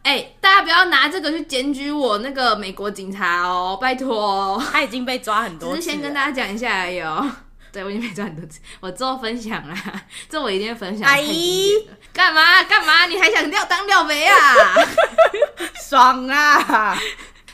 [0.04, 4.62] 哎、欸，大家不要拿这个去检举我那个美国警察哦，拜托。
[4.70, 7.28] 他已经被抓很多次，只是先跟大家讲一下而已哦。
[7.72, 9.74] 对，我已经被抓很多次，我做分享啦，
[10.28, 11.08] 这我一定会分享。
[11.08, 13.06] 阿姨，干嘛干嘛？
[13.06, 14.36] 你还想钓当廖杯啊？
[15.82, 16.96] 爽啊！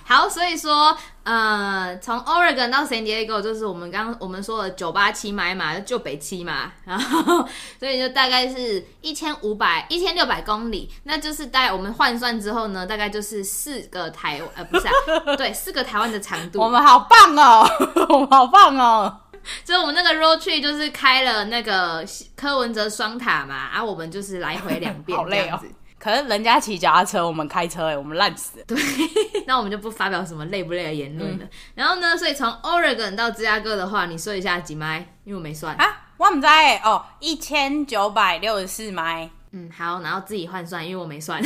[0.04, 7.46] 好，所以说，呃，从 Oregon 到 San Diego 就是我们刚刚我们说的九八七买嘛，就北七嘛， 然后
[7.78, 14.92] 所以就大概是一千五百一千六百公里，那就是大概我们换算之后呢，大概就是四个台呃不是啊，
[15.36, 16.60] 对，四个台湾的长度。
[16.60, 17.68] 我们好棒哦，
[18.08, 19.20] 我们好棒哦，
[19.64, 22.04] 所以我们那个 road trip 就是开了那个
[22.34, 25.60] 柯文哲双塔嘛，啊，我们就是来回两遍，好累哦。
[26.00, 28.64] 可是人家骑脚踏车，我们开车哎，我们烂死了。
[28.66, 28.78] 对，
[29.46, 31.44] 那我们就不发表什么累不累的言论了。
[31.44, 35.00] 嗯、然后呢，所以从 Oregon 到芝加哥的话，你说一下几迈？
[35.24, 36.50] 因为我没算啊，我不知道
[36.84, 39.28] 哦，一千九百六十四迈。
[39.50, 41.38] 嗯，好，然后自己换算，因为我没算。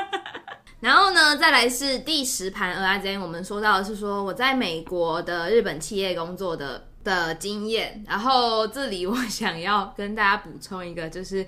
[0.80, 8.04] 然后呢，再来是第十盘，而今天我们说到的是说我在美国的日本企业工作的的经验。
[8.06, 11.46] 然后这里我想要跟大家补充一个，就是。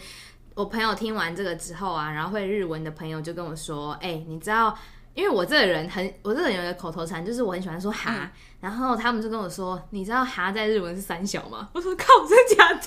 [0.59, 4.77] 我朋友听完这个之后啊，然后会日文的朋友就跟我说：“哎、欸，你知道，
[5.15, 8.13] 因为我这个人很，我这个人有一个口头禅，就是我很喜欢说哈。
[8.13, 12.81] 嗯”然后他们就跟我说：“你知道哈在日文是三小吗？”我说：“靠，真的假的？”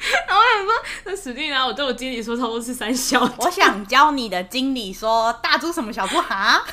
[0.26, 0.72] 然后我想说
[1.04, 3.20] ：“那死定了！”我对我经理说差不多是三小。
[3.36, 6.64] 我想教你的经理说：“大猪什么小猪哈。”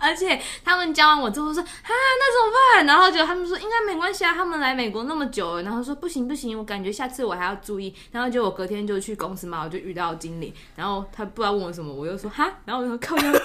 [0.00, 2.86] 而且他们教完我之后说啊，那怎么办？
[2.86, 7.94] 然后就他们说应该没关系啊，他们来美国那么久了，然后说不行不行，我感觉下次我还要注意。
[8.10, 13.38] 然后就我隔天就去公司嘛，我就遇到经理，然后他不知道问我什么，我又说哈，然后我就说靠，要改，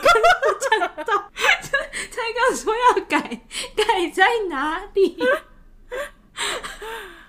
[0.70, 1.14] 讲到
[2.10, 3.20] 才刚说要改，
[3.76, 5.18] 改在哪里？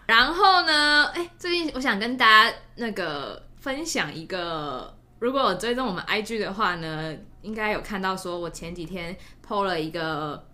[0.07, 4.95] 然后呢，哎，最近我想跟大家那个分享一个。
[5.19, 10.45] 如果有追踪我们 IG 的话呢，应该有看到说，我前几天 PO 了一个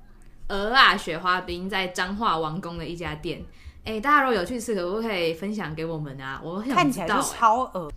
[0.48, 3.42] 鹅啊雪花冰在彰化王宫的一家店。
[3.85, 6.38] 哎，大家如果有去吃，可不可以分享给我们啊？
[6.44, 6.61] 我。
[6.61, 7.90] 看起来就超恶，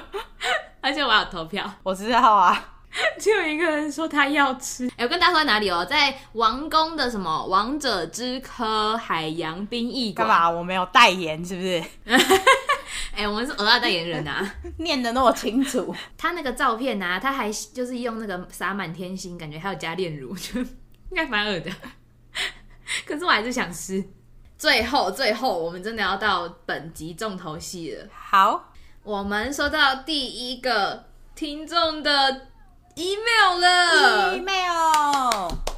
[0.80, 2.70] 而且我有投票，我知道啊。
[3.18, 4.86] 只有一个人说他要吃。
[4.96, 10.26] 哎，我跟大家说在哪里哦，在王宫的什么王者之科海洋冰艺馆。
[10.26, 10.50] 干嘛？
[10.50, 11.82] 我没有代言是不是？
[13.14, 15.94] 哎、欸，我们是蚵仔代言人啊， 念的那么清楚。
[16.16, 20.60] 他那个照片啊，他还就是用那个洒满天星，感觉还有加炼乳，就
[21.10, 21.70] 应该蛮恶的。
[23.06, 24.02] 可是我还是想吃。
[24.56, 28.08] 最后，最后，我们真的要到本集重头戏了。
[28.14, 28.72] 好，
[29.02, 32.48] 我们收到第一个听众的
[32.94, 34.36] email 了。
[34.36, 35.71] email。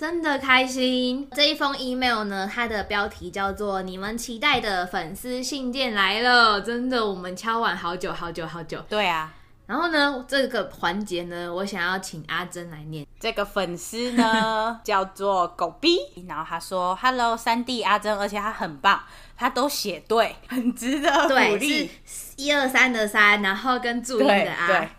[0.00, 1.28] 真的开心！
[1.32, 6.58] 这一封 email 呢，它的标题叫做“你们期待的粉丝信件来了”。
[6.64, 8.82] 真的，我们敲碗好久好久好久。
[8.88, 9.30] 对啊，
[9.66, 13.06] 然后呢，这个环节呢，我想要请阿珍来念。
[13.18, 19.02] 这个粉丝呢 叫做狗逼，然后他说：“Hello，三弟阿珍，而且他很棒，
[19.36, 21.68] 他都写对，很值得鼓励。
[21.68, 24.90] 对，是一二三的三，然后跟注音的啊。”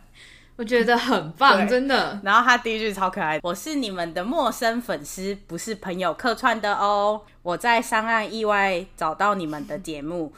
[0.61, 0.61] 对。
[0.61, 2.19] 我觉得很棒，真的。
[2.23, 7.21] 然后他第一句超可爱，我是你们的陌生粉丝，不是朋友客串的哦。
[7.41, 10.31] 我在上岸意外找到你们的节目。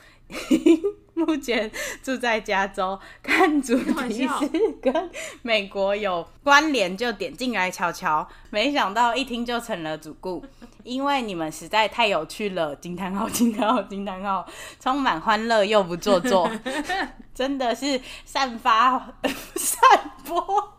[1.26, 1.70] 目前
[2.02, 5.10] 住在加州，看主题是跟
[5.44, 8.28] 美国有关联，就点进来瞧瞧。
[8.50, 10.44] 没想到一听就成了主顾，
[10.84, 12.76] 因为你们实在太有趣了！
[12.78, 13.30] 惊叹号！
[13.30, 13.82] 惊叹号！
[13.84, 14.46] 惊叹号！
[14.80, 16.50] 充满欢乐又不做作，
[17.36, 19.14] 真的是散发
[19.56, 19.82] 散
[20.26, 20.74] 播。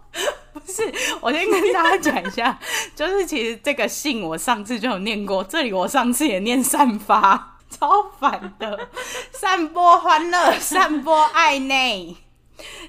[0.53, 0.83] 不是，
[1.21, 2.59] 我先跟大家讲一下，
[2.95, 7.54] 就是其实这个信我上次就有念过，这里我上次也念散发。
[7.75, 8.89] 超烦的，
[9.33, 12.17] 散播欢乐，散播爱内。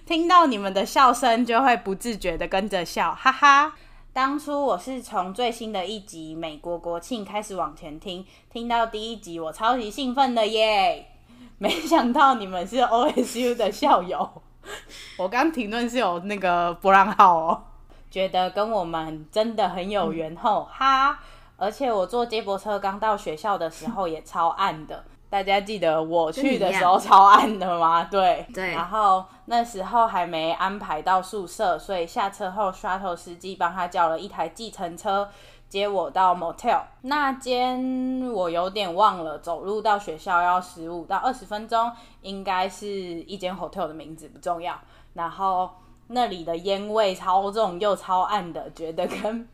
[0.06, 3.74] 听到你们的笑声，就会不自觉的跟着笑，哈哈。
[4.14, 11.08] 当初我是从最新的一集美国国庆开始往前听，听到第一集我超级兴奋的耶。
[11.58, 14.44] 没想到你们是 OSU 的校友，
[15.18, 17.64] 我刚评论是有那个波浪号哦，
[18.12, 21.20] 觉得跟我们真的很有缘吼，哈。
[21.58, 28.04] 而且我坐接驳车刚到学校的时候也超暗的，大家记得我去的时候超暗的吗？
[28.12, 28.72] 对对。
[28.72, 35.30] 然后那时候还没安排到宿舍，所以下车后，shuttle 司机帮他叫了一台计程车
[35.70, 36.82] 接我到 motel。
[37.02, 41.92] 那间我有点忘了，走路到学校要十五到二十分钟，
[42.22, 44.78] 应该是一间 hotel 的名字不重要。
[45.14, 45.70] 然后
[46.08, 49.48] 那里的烟味超重又超暗的，觉得跟。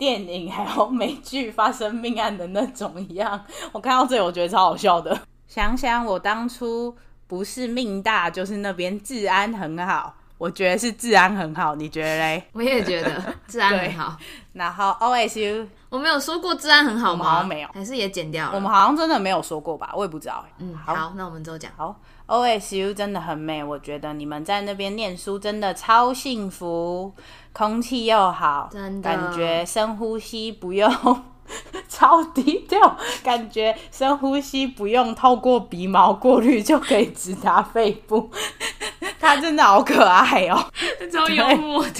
[0.00, 3.38] 电影还有美剧发生命案的那种一样，
[3.70, 5.16] 我看到这里我觉得超好笑的。
[5.46, 6.96] 想想我当初
[7.26, 10.14] 不是命大，就是那边治安很好。
[10.38, 12.42] 我觉得是治安很好，你觉得嘞？
[12.54, 14.16] 我也觉得 治安很好。
[14.54, 17.24] 然后 OSU， 我没有说过治安很好吗？
[17.28, 18.52] 好像没有，还是也剪掉了。
[18.54, 19.92] 我们好像真的没有说过吧？
[19.94, 20.42] 我也不知道。
[20.56, 21.70] 嗯，好，好，那我们就讲。
[21.76, 21.94] 好
[22.30, 27.12] ，OSU 真的很美，我觉得你们在那边念书真的超幸福，
[27.52, 30.90] 空气又好，真的感觉深呼吸不用
[31.88, 38.30] 超低调，感觉深呼吸不用透过鼻毛过滤就可以直达肺部。
[39.18, 40.70] 他真的好可爱哦，
[41.12, 41.92] 超幽默的。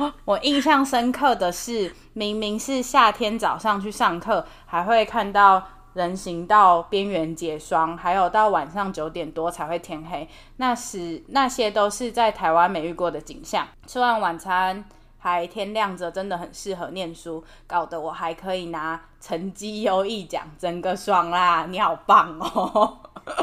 [0.24, 5.62] 我印象深刻的是，明明是夏天早上去上课，还会看到
[5.94, 10.28] 人行道边缘结霜，还有到晚上九点多才会天黑。
[10.56, 13.66] 那时那些都是在台湾没遇过的景象。
[13.86, 14.84] 吃完晚餐
[15.18, 21.66] 还天亮着，真的很适合念书，搞得我还可以拿成绩优异奖，整个爽啦！
[21.68, 22.98] 你好棒哦！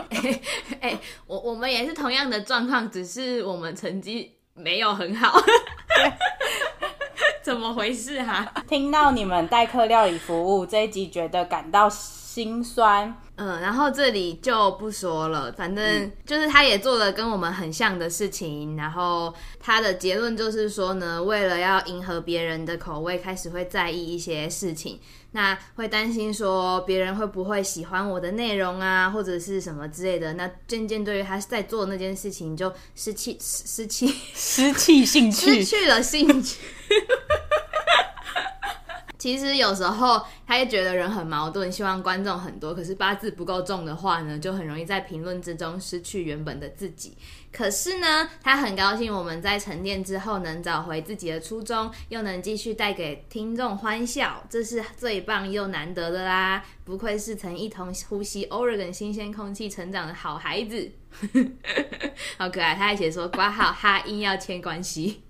[0.81, 5.39] 哎、欸，我我们也是同样的状况，只是我们成绩没有很好。
[7.43, 8.53] 怎么回事哈、啊？
[8.67, 11.89] 听到你们代课料理服务这一集，觉得感到
[12.37, 13.19] 心酸。
[13.37, 18.77] 嗯，然后这里就不说了，反正就是他也做了跟我们很像的事情。
[18.77, 24.99] 然后他的结论就是说呢，为了要迎合别人的口味，开始会在意一些事情。
[25.31, 30.33] 那会担心说别人会不会喜欢我的内容啊，或者是什么之类的。
[30.33, 36.57] 那渐渐对于他在做那件事情就失去 失去失去兴趣， 失去了兴趣。
[39.17, 47.17] 其实有时候他也觉得人很矛盾，希望观众很多，可是八字不够重的话呢，就很容易在评论之中失去原本的自己。
[47.51, 56.63] 可是呢，他很高兴我们在沉淀之后能找回自己的初衷，又能继续带给听众欢笑，这是最棒又难得的啦！
[56.83, 60.91] 不愧是曾一同呼吸 Oregon 新鲜空气成长的好孩子，
[62.37, 62.75] 好可爱。
[62.75, 65.23] 他还写说挂号哈硬要牵关系。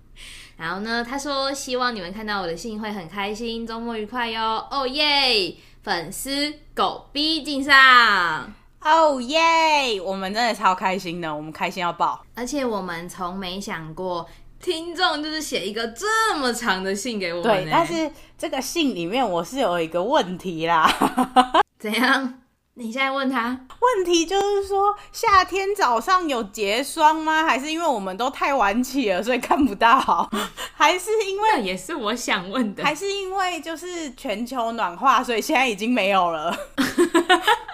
[0.58, 4.66] 然后呢，他说希望你们看到我的信会很开心，周末愉快哟！
[4.70, 5.56] 哦耶！
[5.84, 8.52] 粉丝狗逼敬上，
[8.82, 10.00] 哦耶！
[10.04, 12.20] 我们真的超开心的，我们开心要爆！
[12.34, 14.28] 而且我们从没想过
[14.60, 17.64] 听众就是写一个这么长的信给我们。
[17.64, 20.92] 对，但是这个信里面我是有一个问题啦。
[21.78, 22.40] 怎样？
[22.80, 27.42] 你现在问他问题，就是说夏天早上有结霜吗？
[27.44, 30.30] 还是因为我们都太晚起了，所以看不到？
[30.76, 32.84] 还是因为也是我想问的？
[32.84, 36.56] 还是因为就是全球暖化，所以现在已经没有了？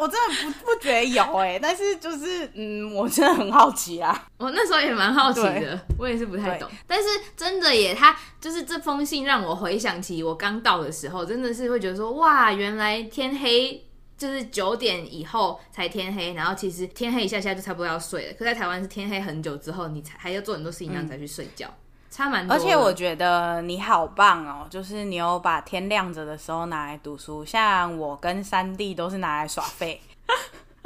[0.00, 4.28] 我真的不不觉得有哎、欸，但是就是嗯，我真的很好奇啊。
[4.38, 6.68] 我那时候也蛮好奇的，我也是不太懂。
[6.86, 13.84] 但是真的耶，他就是这封信让我回想起我刚到的时候，真的是会觉得说哇，原来天黑
[14.16, 18.32] 就是九点以后才天黑，然后其实天黑一下下就差不多要睡了。
[18.38, 21.66] 可在台湾是天黑很久之后，你才还要做很多事情，然后才去睡觉。
[21.68, 30.00] 嗯差蛮多，而且我觉得你好棒哦，就是你有把天亮着的时候拿来读书，像我跟三弟都是拿来耍废，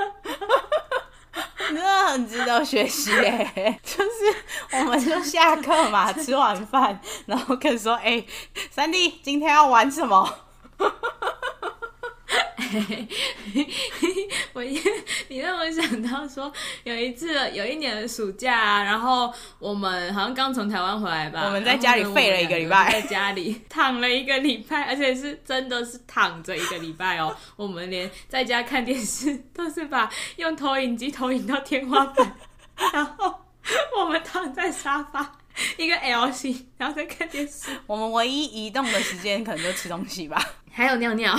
[1.57, 3.81] 真的很值得学习耶。
[3.83, 8.23] 就是我们就下课嘛，吃完饭，然后跟说：“哎、
[8.70, 10.29] 三弟，今天要玩什么？”
[14.55, 14.62] 我
[15.28, 16.51] 你让我想到说，
[16.85, 27.35] 有一次有一年的暑假啊，然后我们好像刚从台湾回来吧，我们在家里废了一个礼拜，在家里躺了一个礼拜，而且是真的是躺着一个礼拜哦。
[27.57, 32.37] 我们连在家看电视都是把用投影机投影到天花板，
[32.93, 33.41] 然后
[33.99, 35.33] 我们躺在沙发
[35.77, 37.71] 一个 L 型，然后再看电视。
[37.87, 40.43] 我们唯一移动的时间可能就吃东西吧，
[40.73, 41.39] 还有尿尿。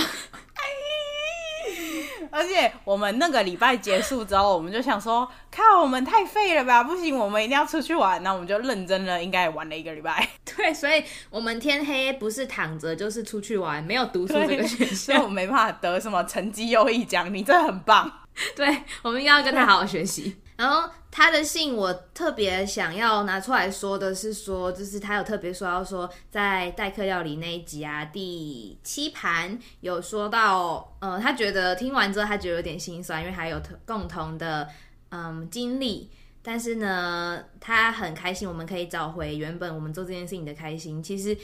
[2.30, 8.20] 而且我们那个礼拜结束之后，我们就想说，看，我们太废了吧，不行，我们一定要出去玩。
[8.24, 10.28] 那我们就认真了，应该也玩了一个礼拜。
[10.44, 17.32] 对，所以我们天黑不是躺着就是出去玩，没有读书这个选项，所以我没办法得什么成绩优异奖。
[17.32, 18.10] 你真的很棒，
[18.56, 20.36] 对，我们应该要跟他好好学习。
[20.56, 34.68] 然后他的信，我特别想要拿出来说的是说，就是他有特别说要说，在代课料理那一集啊，第七盘有说到，呃，他觉得听完之后他觉得有点心酸，因为还有共同的
[35.10, 36.08] 嗯经历，
[36.40, 41.02] 但是呢，他很开心我们可以找回原本我们做这件事情的开心。
[41.02, 41.36] 其实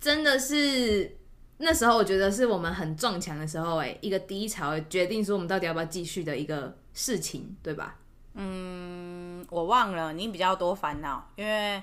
[0.00, 1.16] 真的是
[1.58, 7.98] 那时候我觉得是我们很撞墙的时候，哎，一个低潮决定说我们到底要不要继续的一个事情，对吧？
[8.34, 11.82] 嗯，我忘了，你比较多烦恼，因为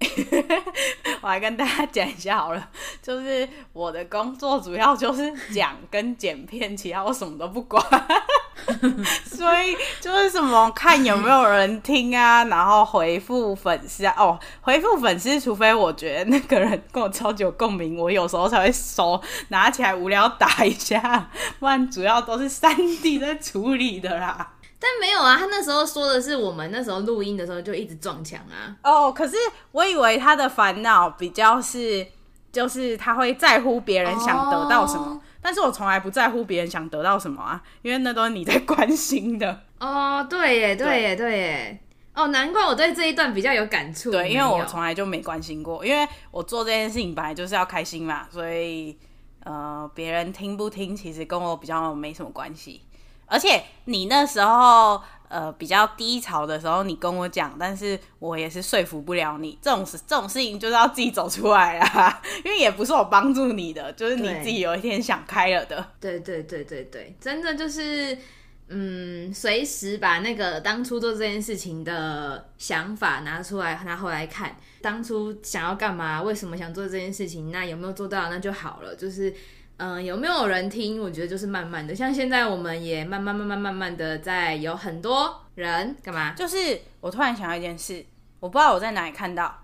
[1.20, 2.68] 我来跟大家讲一下好了，
[3.02, 7.82] 就是我的工作主要就是讲跟剪片，其他我什么都不管。
[9.24, 24.52] 所以就是什么看有没有人听啊，然后回复粉丝啊，哦，回复粉丝，除非我觉得那个人跟我超级有共鸣，我有时候才会收，拿起来无聊打一下，不然主要都是三 D 在处理的啦。
[24.80, 28.76] 但没有啊，他那时候说的是我们那时候录音的时候就一直撞墙啊。
[28.82, 29.36] 哦，可是
[29.72, 32.06] 我以为他的烦恼比较是，
[32.52, 35.04] 就是他会在乎别人想得到什么。
[35.06, 39.62] 哦但是我从来不在乎别人想得到什么啊，因为那都是你在 关心的。
[39.78, 41.80] 哦，对耶，对耶，对耶。
[42.12, 44.10] 哦，难怪我对这一段比较有感触。
[44.10, 48.98] 对，因为我从来就没关心过，因为我做这件事情本来就是要开心嘛，所以
[49.44, 52.82] 呃，别人听不听其实跟我比较没什么关系。
[53.28, 55.00] 而且你那时候。
[55.30, 59.58] 呃，比较低潮的时候，你跟我讲，但是我也是说服不了你。
[59.60, 65.86] 这种事，这种事情就是要自己走出来啊， 因为也不是我帮助你的，就是你自己有一天想开了的。
[66.00, 68.16] 对对对对对，真的就是，
[68.68, 79.34] 嗯，随时把那个当初做这件事情的想法拿出来，拿回来看，当初想要干嘛，为什么想做这件事情，那有没有做到，那就好了，就是。
[79.78, 81.00] 嗯，有没有人听？
[81.00, 86.32] 我觉得就是慢慢的，像现在我们也慢慢慢慢慢慢的在有很多人干嘛？
[86.32, 88.04] 就是我突然想到一件事，
[88.40, 89.56] 我不知道我在哪里看到，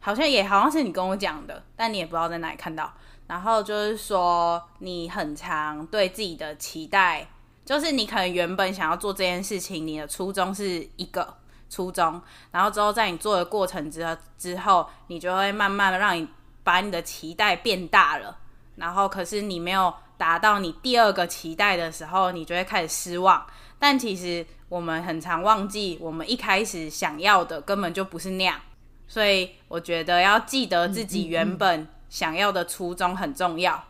[0.00, 2.92] 好像也好像是你跟我讲的，但你也不知道在哪里看到。
[3.28, 7.28] 然后就是说你很常对自己的期待，
[7.64, 11.32] 就是你可能原本想要做这件事情，你的初衷是一个
[11.70, 14.04] 初衷，然后之后在你做的过程之
[14.36, 16.28] 之后，你就会慢慢的让你
[16.64, 18.38] 把你的期待变大了。
[18.76, 23.46] 然后，可是你没有达到你第二个期待的时候，你就会开始失望。
[23.78, 28.60] 但其实我们很常忘记，我们一开始想要的根本就不是那样。
[29.06, 33.84] 所以我觉得要记得自己原本想要的初衷很重要。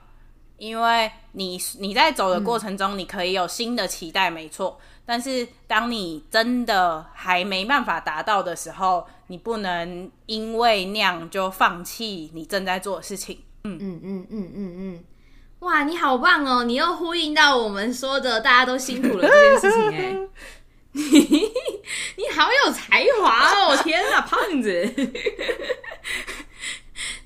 [0.56, 4.80] 因为你你在走的过程中，你可以有新的期待，没错。
[5.04, 13.38] 但是当你真的还没办法达到的时候，你不能因为那样就放弃你正在做的事情。
[13.66, 15.04] 嗯嗯嗯嗯嗯嗯，
[15.60, 16.64] 哇，你好棒哦！
[16.64, 20.14] 你又呼应到我们说的大家都辛苦了这件事情哎，
[20.92, 21.02] 你
[22.18, 23.74] 你好有才华哦！
[23.82, 24.68] 天哪，胖子，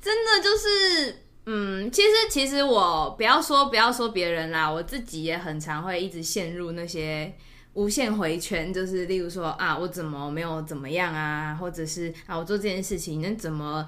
[0.01, 7.34] 真的就是，嗯，其实其实我不要说不要说别人啦，我自己也很常会一直陷入那些
[7.72, 13.84] 无限回圈，就是例如说啊，我怎么没有怎么样啊，或者是啊，我做这件事情能怎么？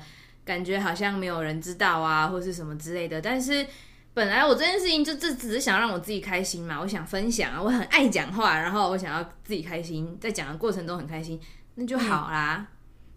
[0.51, 3.23] 感觉好像没有人知道啊，或是什么之类的。
[3.23, 3.65] 但是
[4.13, 11.41] 本来我这件事情就这只是想让我自己开心嘛，我想分享啊，我很爱讲话，然后我想要自己开心，在讲的过程中很开心，
[11.77, 12.57] 那就好啦。
[12.59, 12.67] 嗯、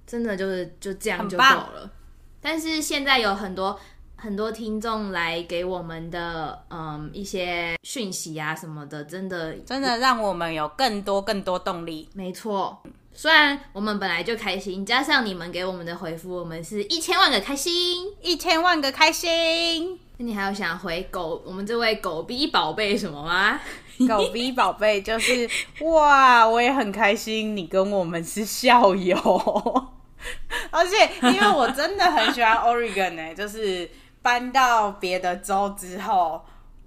[0.05, 1.91] 真的就是就这样就够了。
[2.39, 3.79] 但是现在有很多
[4.15, 12.07] 很多听众来给我们的嗯一些讯息啊什么的，真的真的让我们有更多更多动力。
[12.13, 12.83] 没错。
[13.15, 19.99] 虽然我们本来就开心，加上你们给我们的回复，我们是一千万个开心，一千万个开心。
[20.17, 23.59] 那你还有想回狗我们这位狗逼宝贝什么吗？
[24.09, 25.47] 狗逼宝贝就是
[25.81, 29.15] 哇，我也很开心，你跟我们是校友，
[30.71, 33.89] 而且因为我真的很喜欢 Oregon 呢，就是
[34.23, 36.41] 搬到别的州之后。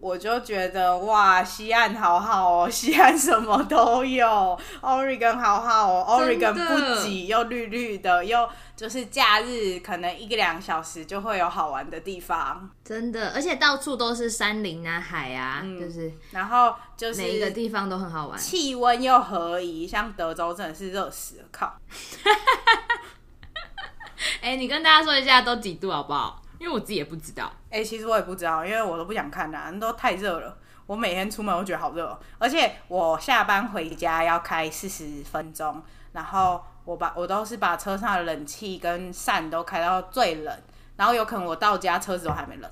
[0.07, 21.75] 我就觉得哇，西岸好好哦， 西岸什么都有，Oregon 好好哦，Oregon 不挤又绿绿的，又就是假日可能一个两小时就会有好玩的地方，真的，而且到处都是山林啊、海啊，嗯、就是然后就是每一个地方都很好玩，气温又合宜，像德州真的是热死了，靠！
[24.41, 26.41] 哎、欸，你跟大家说一下都几度好不好？
[26.59, 30.57] 因为我自己也不知道，哎、欸，其实我也不知道，因为我都不想看呐，都太热了。
[30.87, 35.83] 我每天出门我觉得好热，而且我下班回家要开四十分钟，
[36.13, 40.59] 然后我把我都是把车上的冷气跟扇都开到最冷，
[40.97, 42.71] 然后有可能我到家车子都还没冷，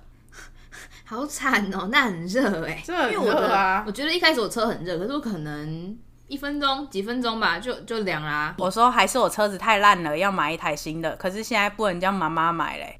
[1.04, 3.88] 好惨哦，那很热哎，真的很热啊我！
[3.88, 8.54] 我觉得一开始我车很热，可是我可能一分钟、几分钟吧，就就凉啦。
[8.58, 12.98] 我说还是我车子太烂了，要买一台新的，可是现在不能叫妈妈买嘞。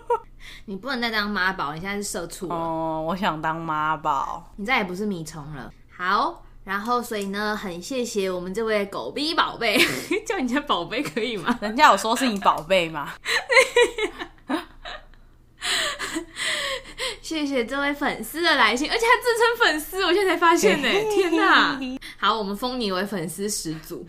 [0.66, 3.04] 你不能再当妈宝，你现在是社畜哦。
[3.06, 5.70] 我想当妈宝，你再也不是米虫了。
[5.94, 9.78] 好，然后所以呢，很谢谢我们这位狗逼宝贝，
[10.26, 11.54] 叫你家宝贝可以吗？
[11.60, 13.12] 人家有说是你宝贝吗？
[17.22, 20.88] 谢谢这位粉丝的来信，而且他自称粉丝，我现在才发现呢。
[21.10, 21.78] 天哪！
[22.18, 24.06] 好，我们封你为粉丝始祖。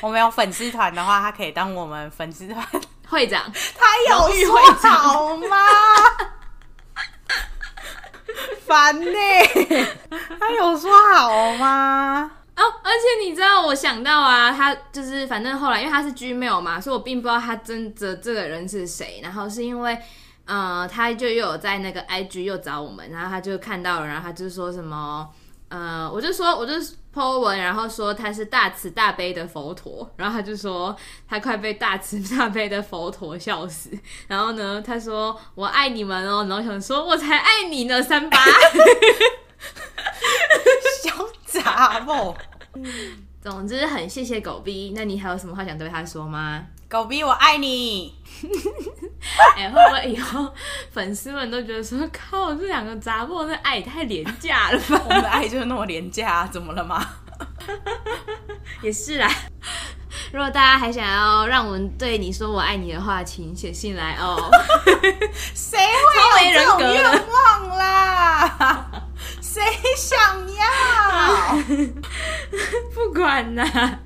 [0.00, 2.66] 我们有粉丝团的话，他可以当我们粉丝团。
[3.08, 5.56] 会长，他有说好吗？
[8.66, 9.18] 烦烦呢。
[10.40, 12.30] 他有说好吗？
[12.54, 19.20] 哦，而且你知道，我想到啊，他就是反正后来，因为他是 Gmail 嘛，所以我并不知道他真的这个人是谁。
[19.22, 19.98] 然后是因为，
[20.44, 25.26] 呃，他就又有在那个 IG 又找我们，然后他就看到了，然后他就说什么，
[25.70, 26.74] 呃，我就说，我就
[27.14, 30.94] po 文，然后说他是大慈大悲的佛陀，然后他就说
[31.26, 33.90] 他快被大慈大悲的佛陀笑死。
[34.28, 38.38] 然后呢，他说我爱你们哦，然后想说我才爱你呢，三八。
[41.82, 42.34] 小杂毛，
[43.42, 44.92] 总之很谢谢狗逼。
[44.94, 46.62] 那你还有什么话想对他说吗？
[46.88, 48.14] 狗逼，我爱你。
[49.56, 50.52] 哎、欸，会不会以后
[50.90, 55.00] 粉丝们都觉得说，靠，这两个杂货，这爱也太廉价了吧？
[55.04, 57.04] 我们的爱就是那么廉价，怎么了吗？
[58.82, 59.30] 也是啦。
[60.32, 64.50] 如果大家还想要让我们对你说我爱你的话，请写信来哦。
[65.54, 69.04] 谁会有这种愿望啦？
[69.42, 69.60] 谁
[69.96, 70.16] 想
[70.54, 71.56] 要？
[72.94, 73.98] 不管啦。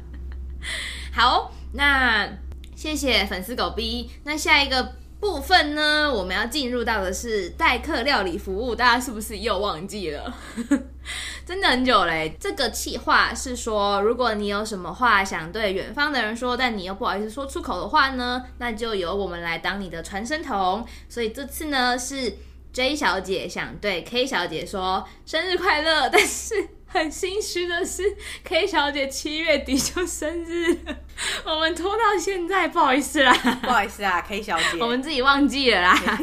[1.13, 2.27] 好，那
[2.75, 4.11] 谢谢粉丝狗逼。
[4.25, 10.35] 那下一个部分呢，我们要进入到的是代客料理服务，大家是不是又忘记了？
[11.45, 12.35] 真的很久嘞。
[12.41, 20.87] 这个企划是说，如果你有什么话想对远方的人说，但你又不好意思说出口的话呢，那就由我们来当你的传声筒。
[21.11, 22.39] 所以这次呢是。
[22.77, 28.03] J 小姐想对 K 小姐说生日快乐，但是很心虚的是
[28.45, 30.77] ，K 小姐七月底就生日，
[31.47, 36.19] 我们拖到现在，不好意思啦，不好意思啊，K 小姐，我们自己忘记了啦。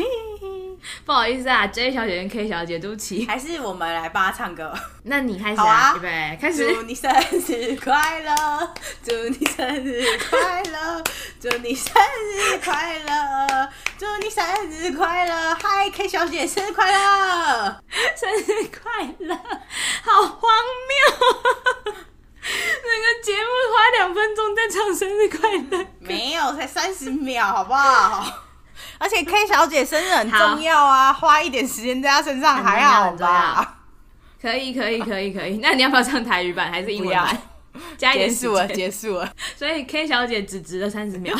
[1.05, 3.25] 不好意思啊，J 小姐跟 K 小姐，对不起。
[3.25, 4.73] 还是我们来帮她唱歌？
[5.03, 6.73] 那你开始啊，预备开始。
[6.73, 8.73] 祝你生日快乐，
[9.03, 11.03] 祝你生日快乐，
[11.39, 17.81] 祝你生日快乐，祝你生日快乐，嗨，K 小姐生日快乐，
[18.15, 19.35] 生日快乐，
[20.03, 20.51] 好荒
[20.89, 21.95] 谬！
[22.45, 28.42] 那个节目花两分钟在唱生日快乐，没有，才三十秒，好不好？
[29.13, 33.79] 而且 K 小姐生日很重要啊，花一点时间在她身上还好吧？
[34.41, 37.37] 可以可以可以可以，那你要不要唱台语版还是英文版？
[37.95, 41.35] 加一点结束了结束了，所以 K 小姐只值了三十秒，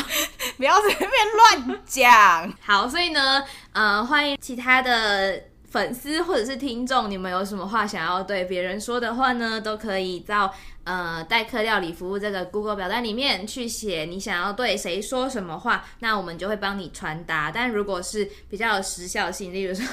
[0.56, 2.52] 不要随便乱讲。
[2.64, 5.42] 好，所以呢，呃，欢迎其他的。
[5.74, 9.60] 粉丝或者是听众，你们有什么话想要对别人说的话呢？
[9.60, 10.54] 都可以到
[10.84, 17.50] 呃代客料理服务这个 Google 表单里面去写你想要对谁说什么话，那我们就会帮你传达。
[17.50, 19.84] 但如果是比较有时效性，例如说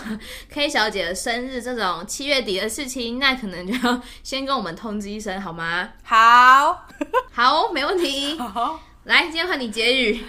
[0.50, 5.90] K 小姐的生日这种七月底的事情，那可能就要先跟我们通知一声，好吗？
[6.04, 6.88] 好，
[7.32, 8.38] 好，没问题。
[8.38, 10.24] 好，来，今天换你结语。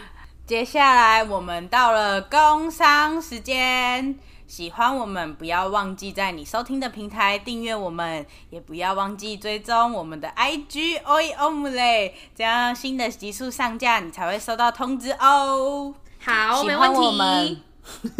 [0.47, 4.19] 接下来我们到了工商时间。
[4.53, 15.95] 喜欢我们，不要忘记在你收听的平台订阅我们，也不要忘记追踪我们的 IG Oi Omulet，这样新的集数上架你才会收到通知哦。
[16.23, 17.63] 好，没问题。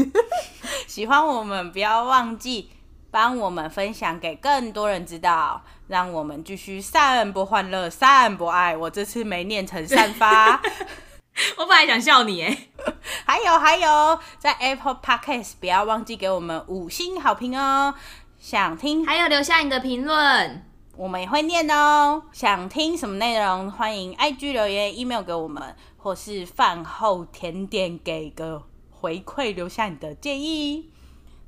[0.89, 2.71] 喜欢我们，不要忘记
[3.11, 8.75] 帮我们分享给更多人知道，让我们继续散播欢乐，散播爱。
[8.75, 10.59] 我这次没念成散发。
[11.57, 12.69] 我本来想笑你哎，
[13.25, 17.95] 还有还有，在 Apple Podcast 不要忘记给我们五星好评哦。
[18.39, 20.65] 想听还有留下你的评论，
[20.97, 22.25] 我们也会念哦。
[22.33, 30.91] 想听什么内容，欢迎 IG 留言、email 给我们，或是饭后甜点给个回馈，留下你的建议。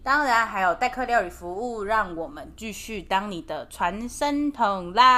[0.03, 5.15] 当然还有代客料理服务，让我们继续当你的传声筒啦。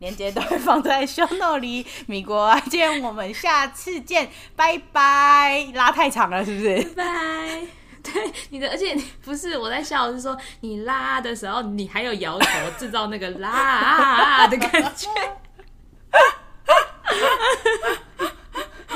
[0.00, 5.70] 链接都会放在 show note 里，米国见，我们下次见，拜拜。
[5.74, 6.82] 拉太长了，是不是？
[6.96, 7.66] 拜拜。
[8.02, 12.46] 对，你的，而且不是我在笑，是说你拉的时候，你还有摇头，
[12.78, 15.08] 制造那个拉的感觉。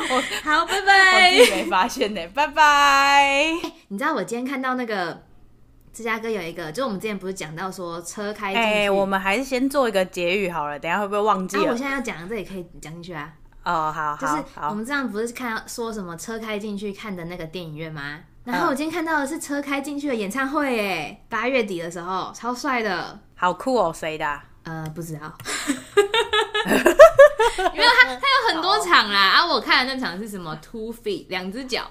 [0.09, 1.31] 我好，拜拜。
[1.31, 3.53] 我自己没发现呢，拜拜。
[3.89, 5.23] 你知道我今天看到那个。
[5.95, 13.33] 芝加哥有一个，就是我们之前不是讲到说车开进去，哎，我们还是先做一个结语好了，等下会不会忘记我现在要讲的这里可以讲进去啊。
[13.63, 18.19] 哦，好，好，就是我们这样不是看到说什么车开进去看的那个电影院吗？
[18.45, 24.41] 然后我今天看到的是车开进去的演唱会，哎，八月底的时候，超帅的，好酷哦，谁的？
[24.65, 25.33] 呃，不知道，
[26.67, 31.89] 因为他他有很多场啦，啊，我看的那场是什么？Two feet，两只脚，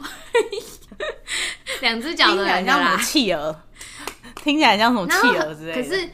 [1.82, 3.56] 两只脚的人叫企鹅。
[4.36, 5.82] 听起来像什么企鹅之类的。
[5.82, 6.10] 可是，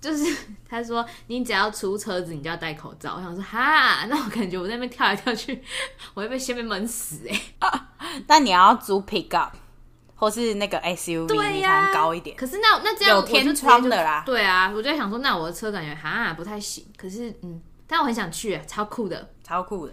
[0.00, 0.36] 就是
[0.68, 3.14] 他说，你只要出车子，你就要戴口罩。
[3.16, 5.62] 我想说，哈，那我感觉我在那边跳来跳去，
[6.12, 7.80] 我会被先被闷死哎、欸。
[8.26, 9.56] 但你要租 pick up，
[10.14, 12.36] 或是那个 SUV，对呀、啊，高一点。
[12.36, 14.22] 可是那那这样有天窗的啦。
[14.26, 16.84] 对啊，我就在想说，那我的车感觉哈不太行。
[16.98, 19.88] 可是嗯，但我很想去，超酷的，超酷的。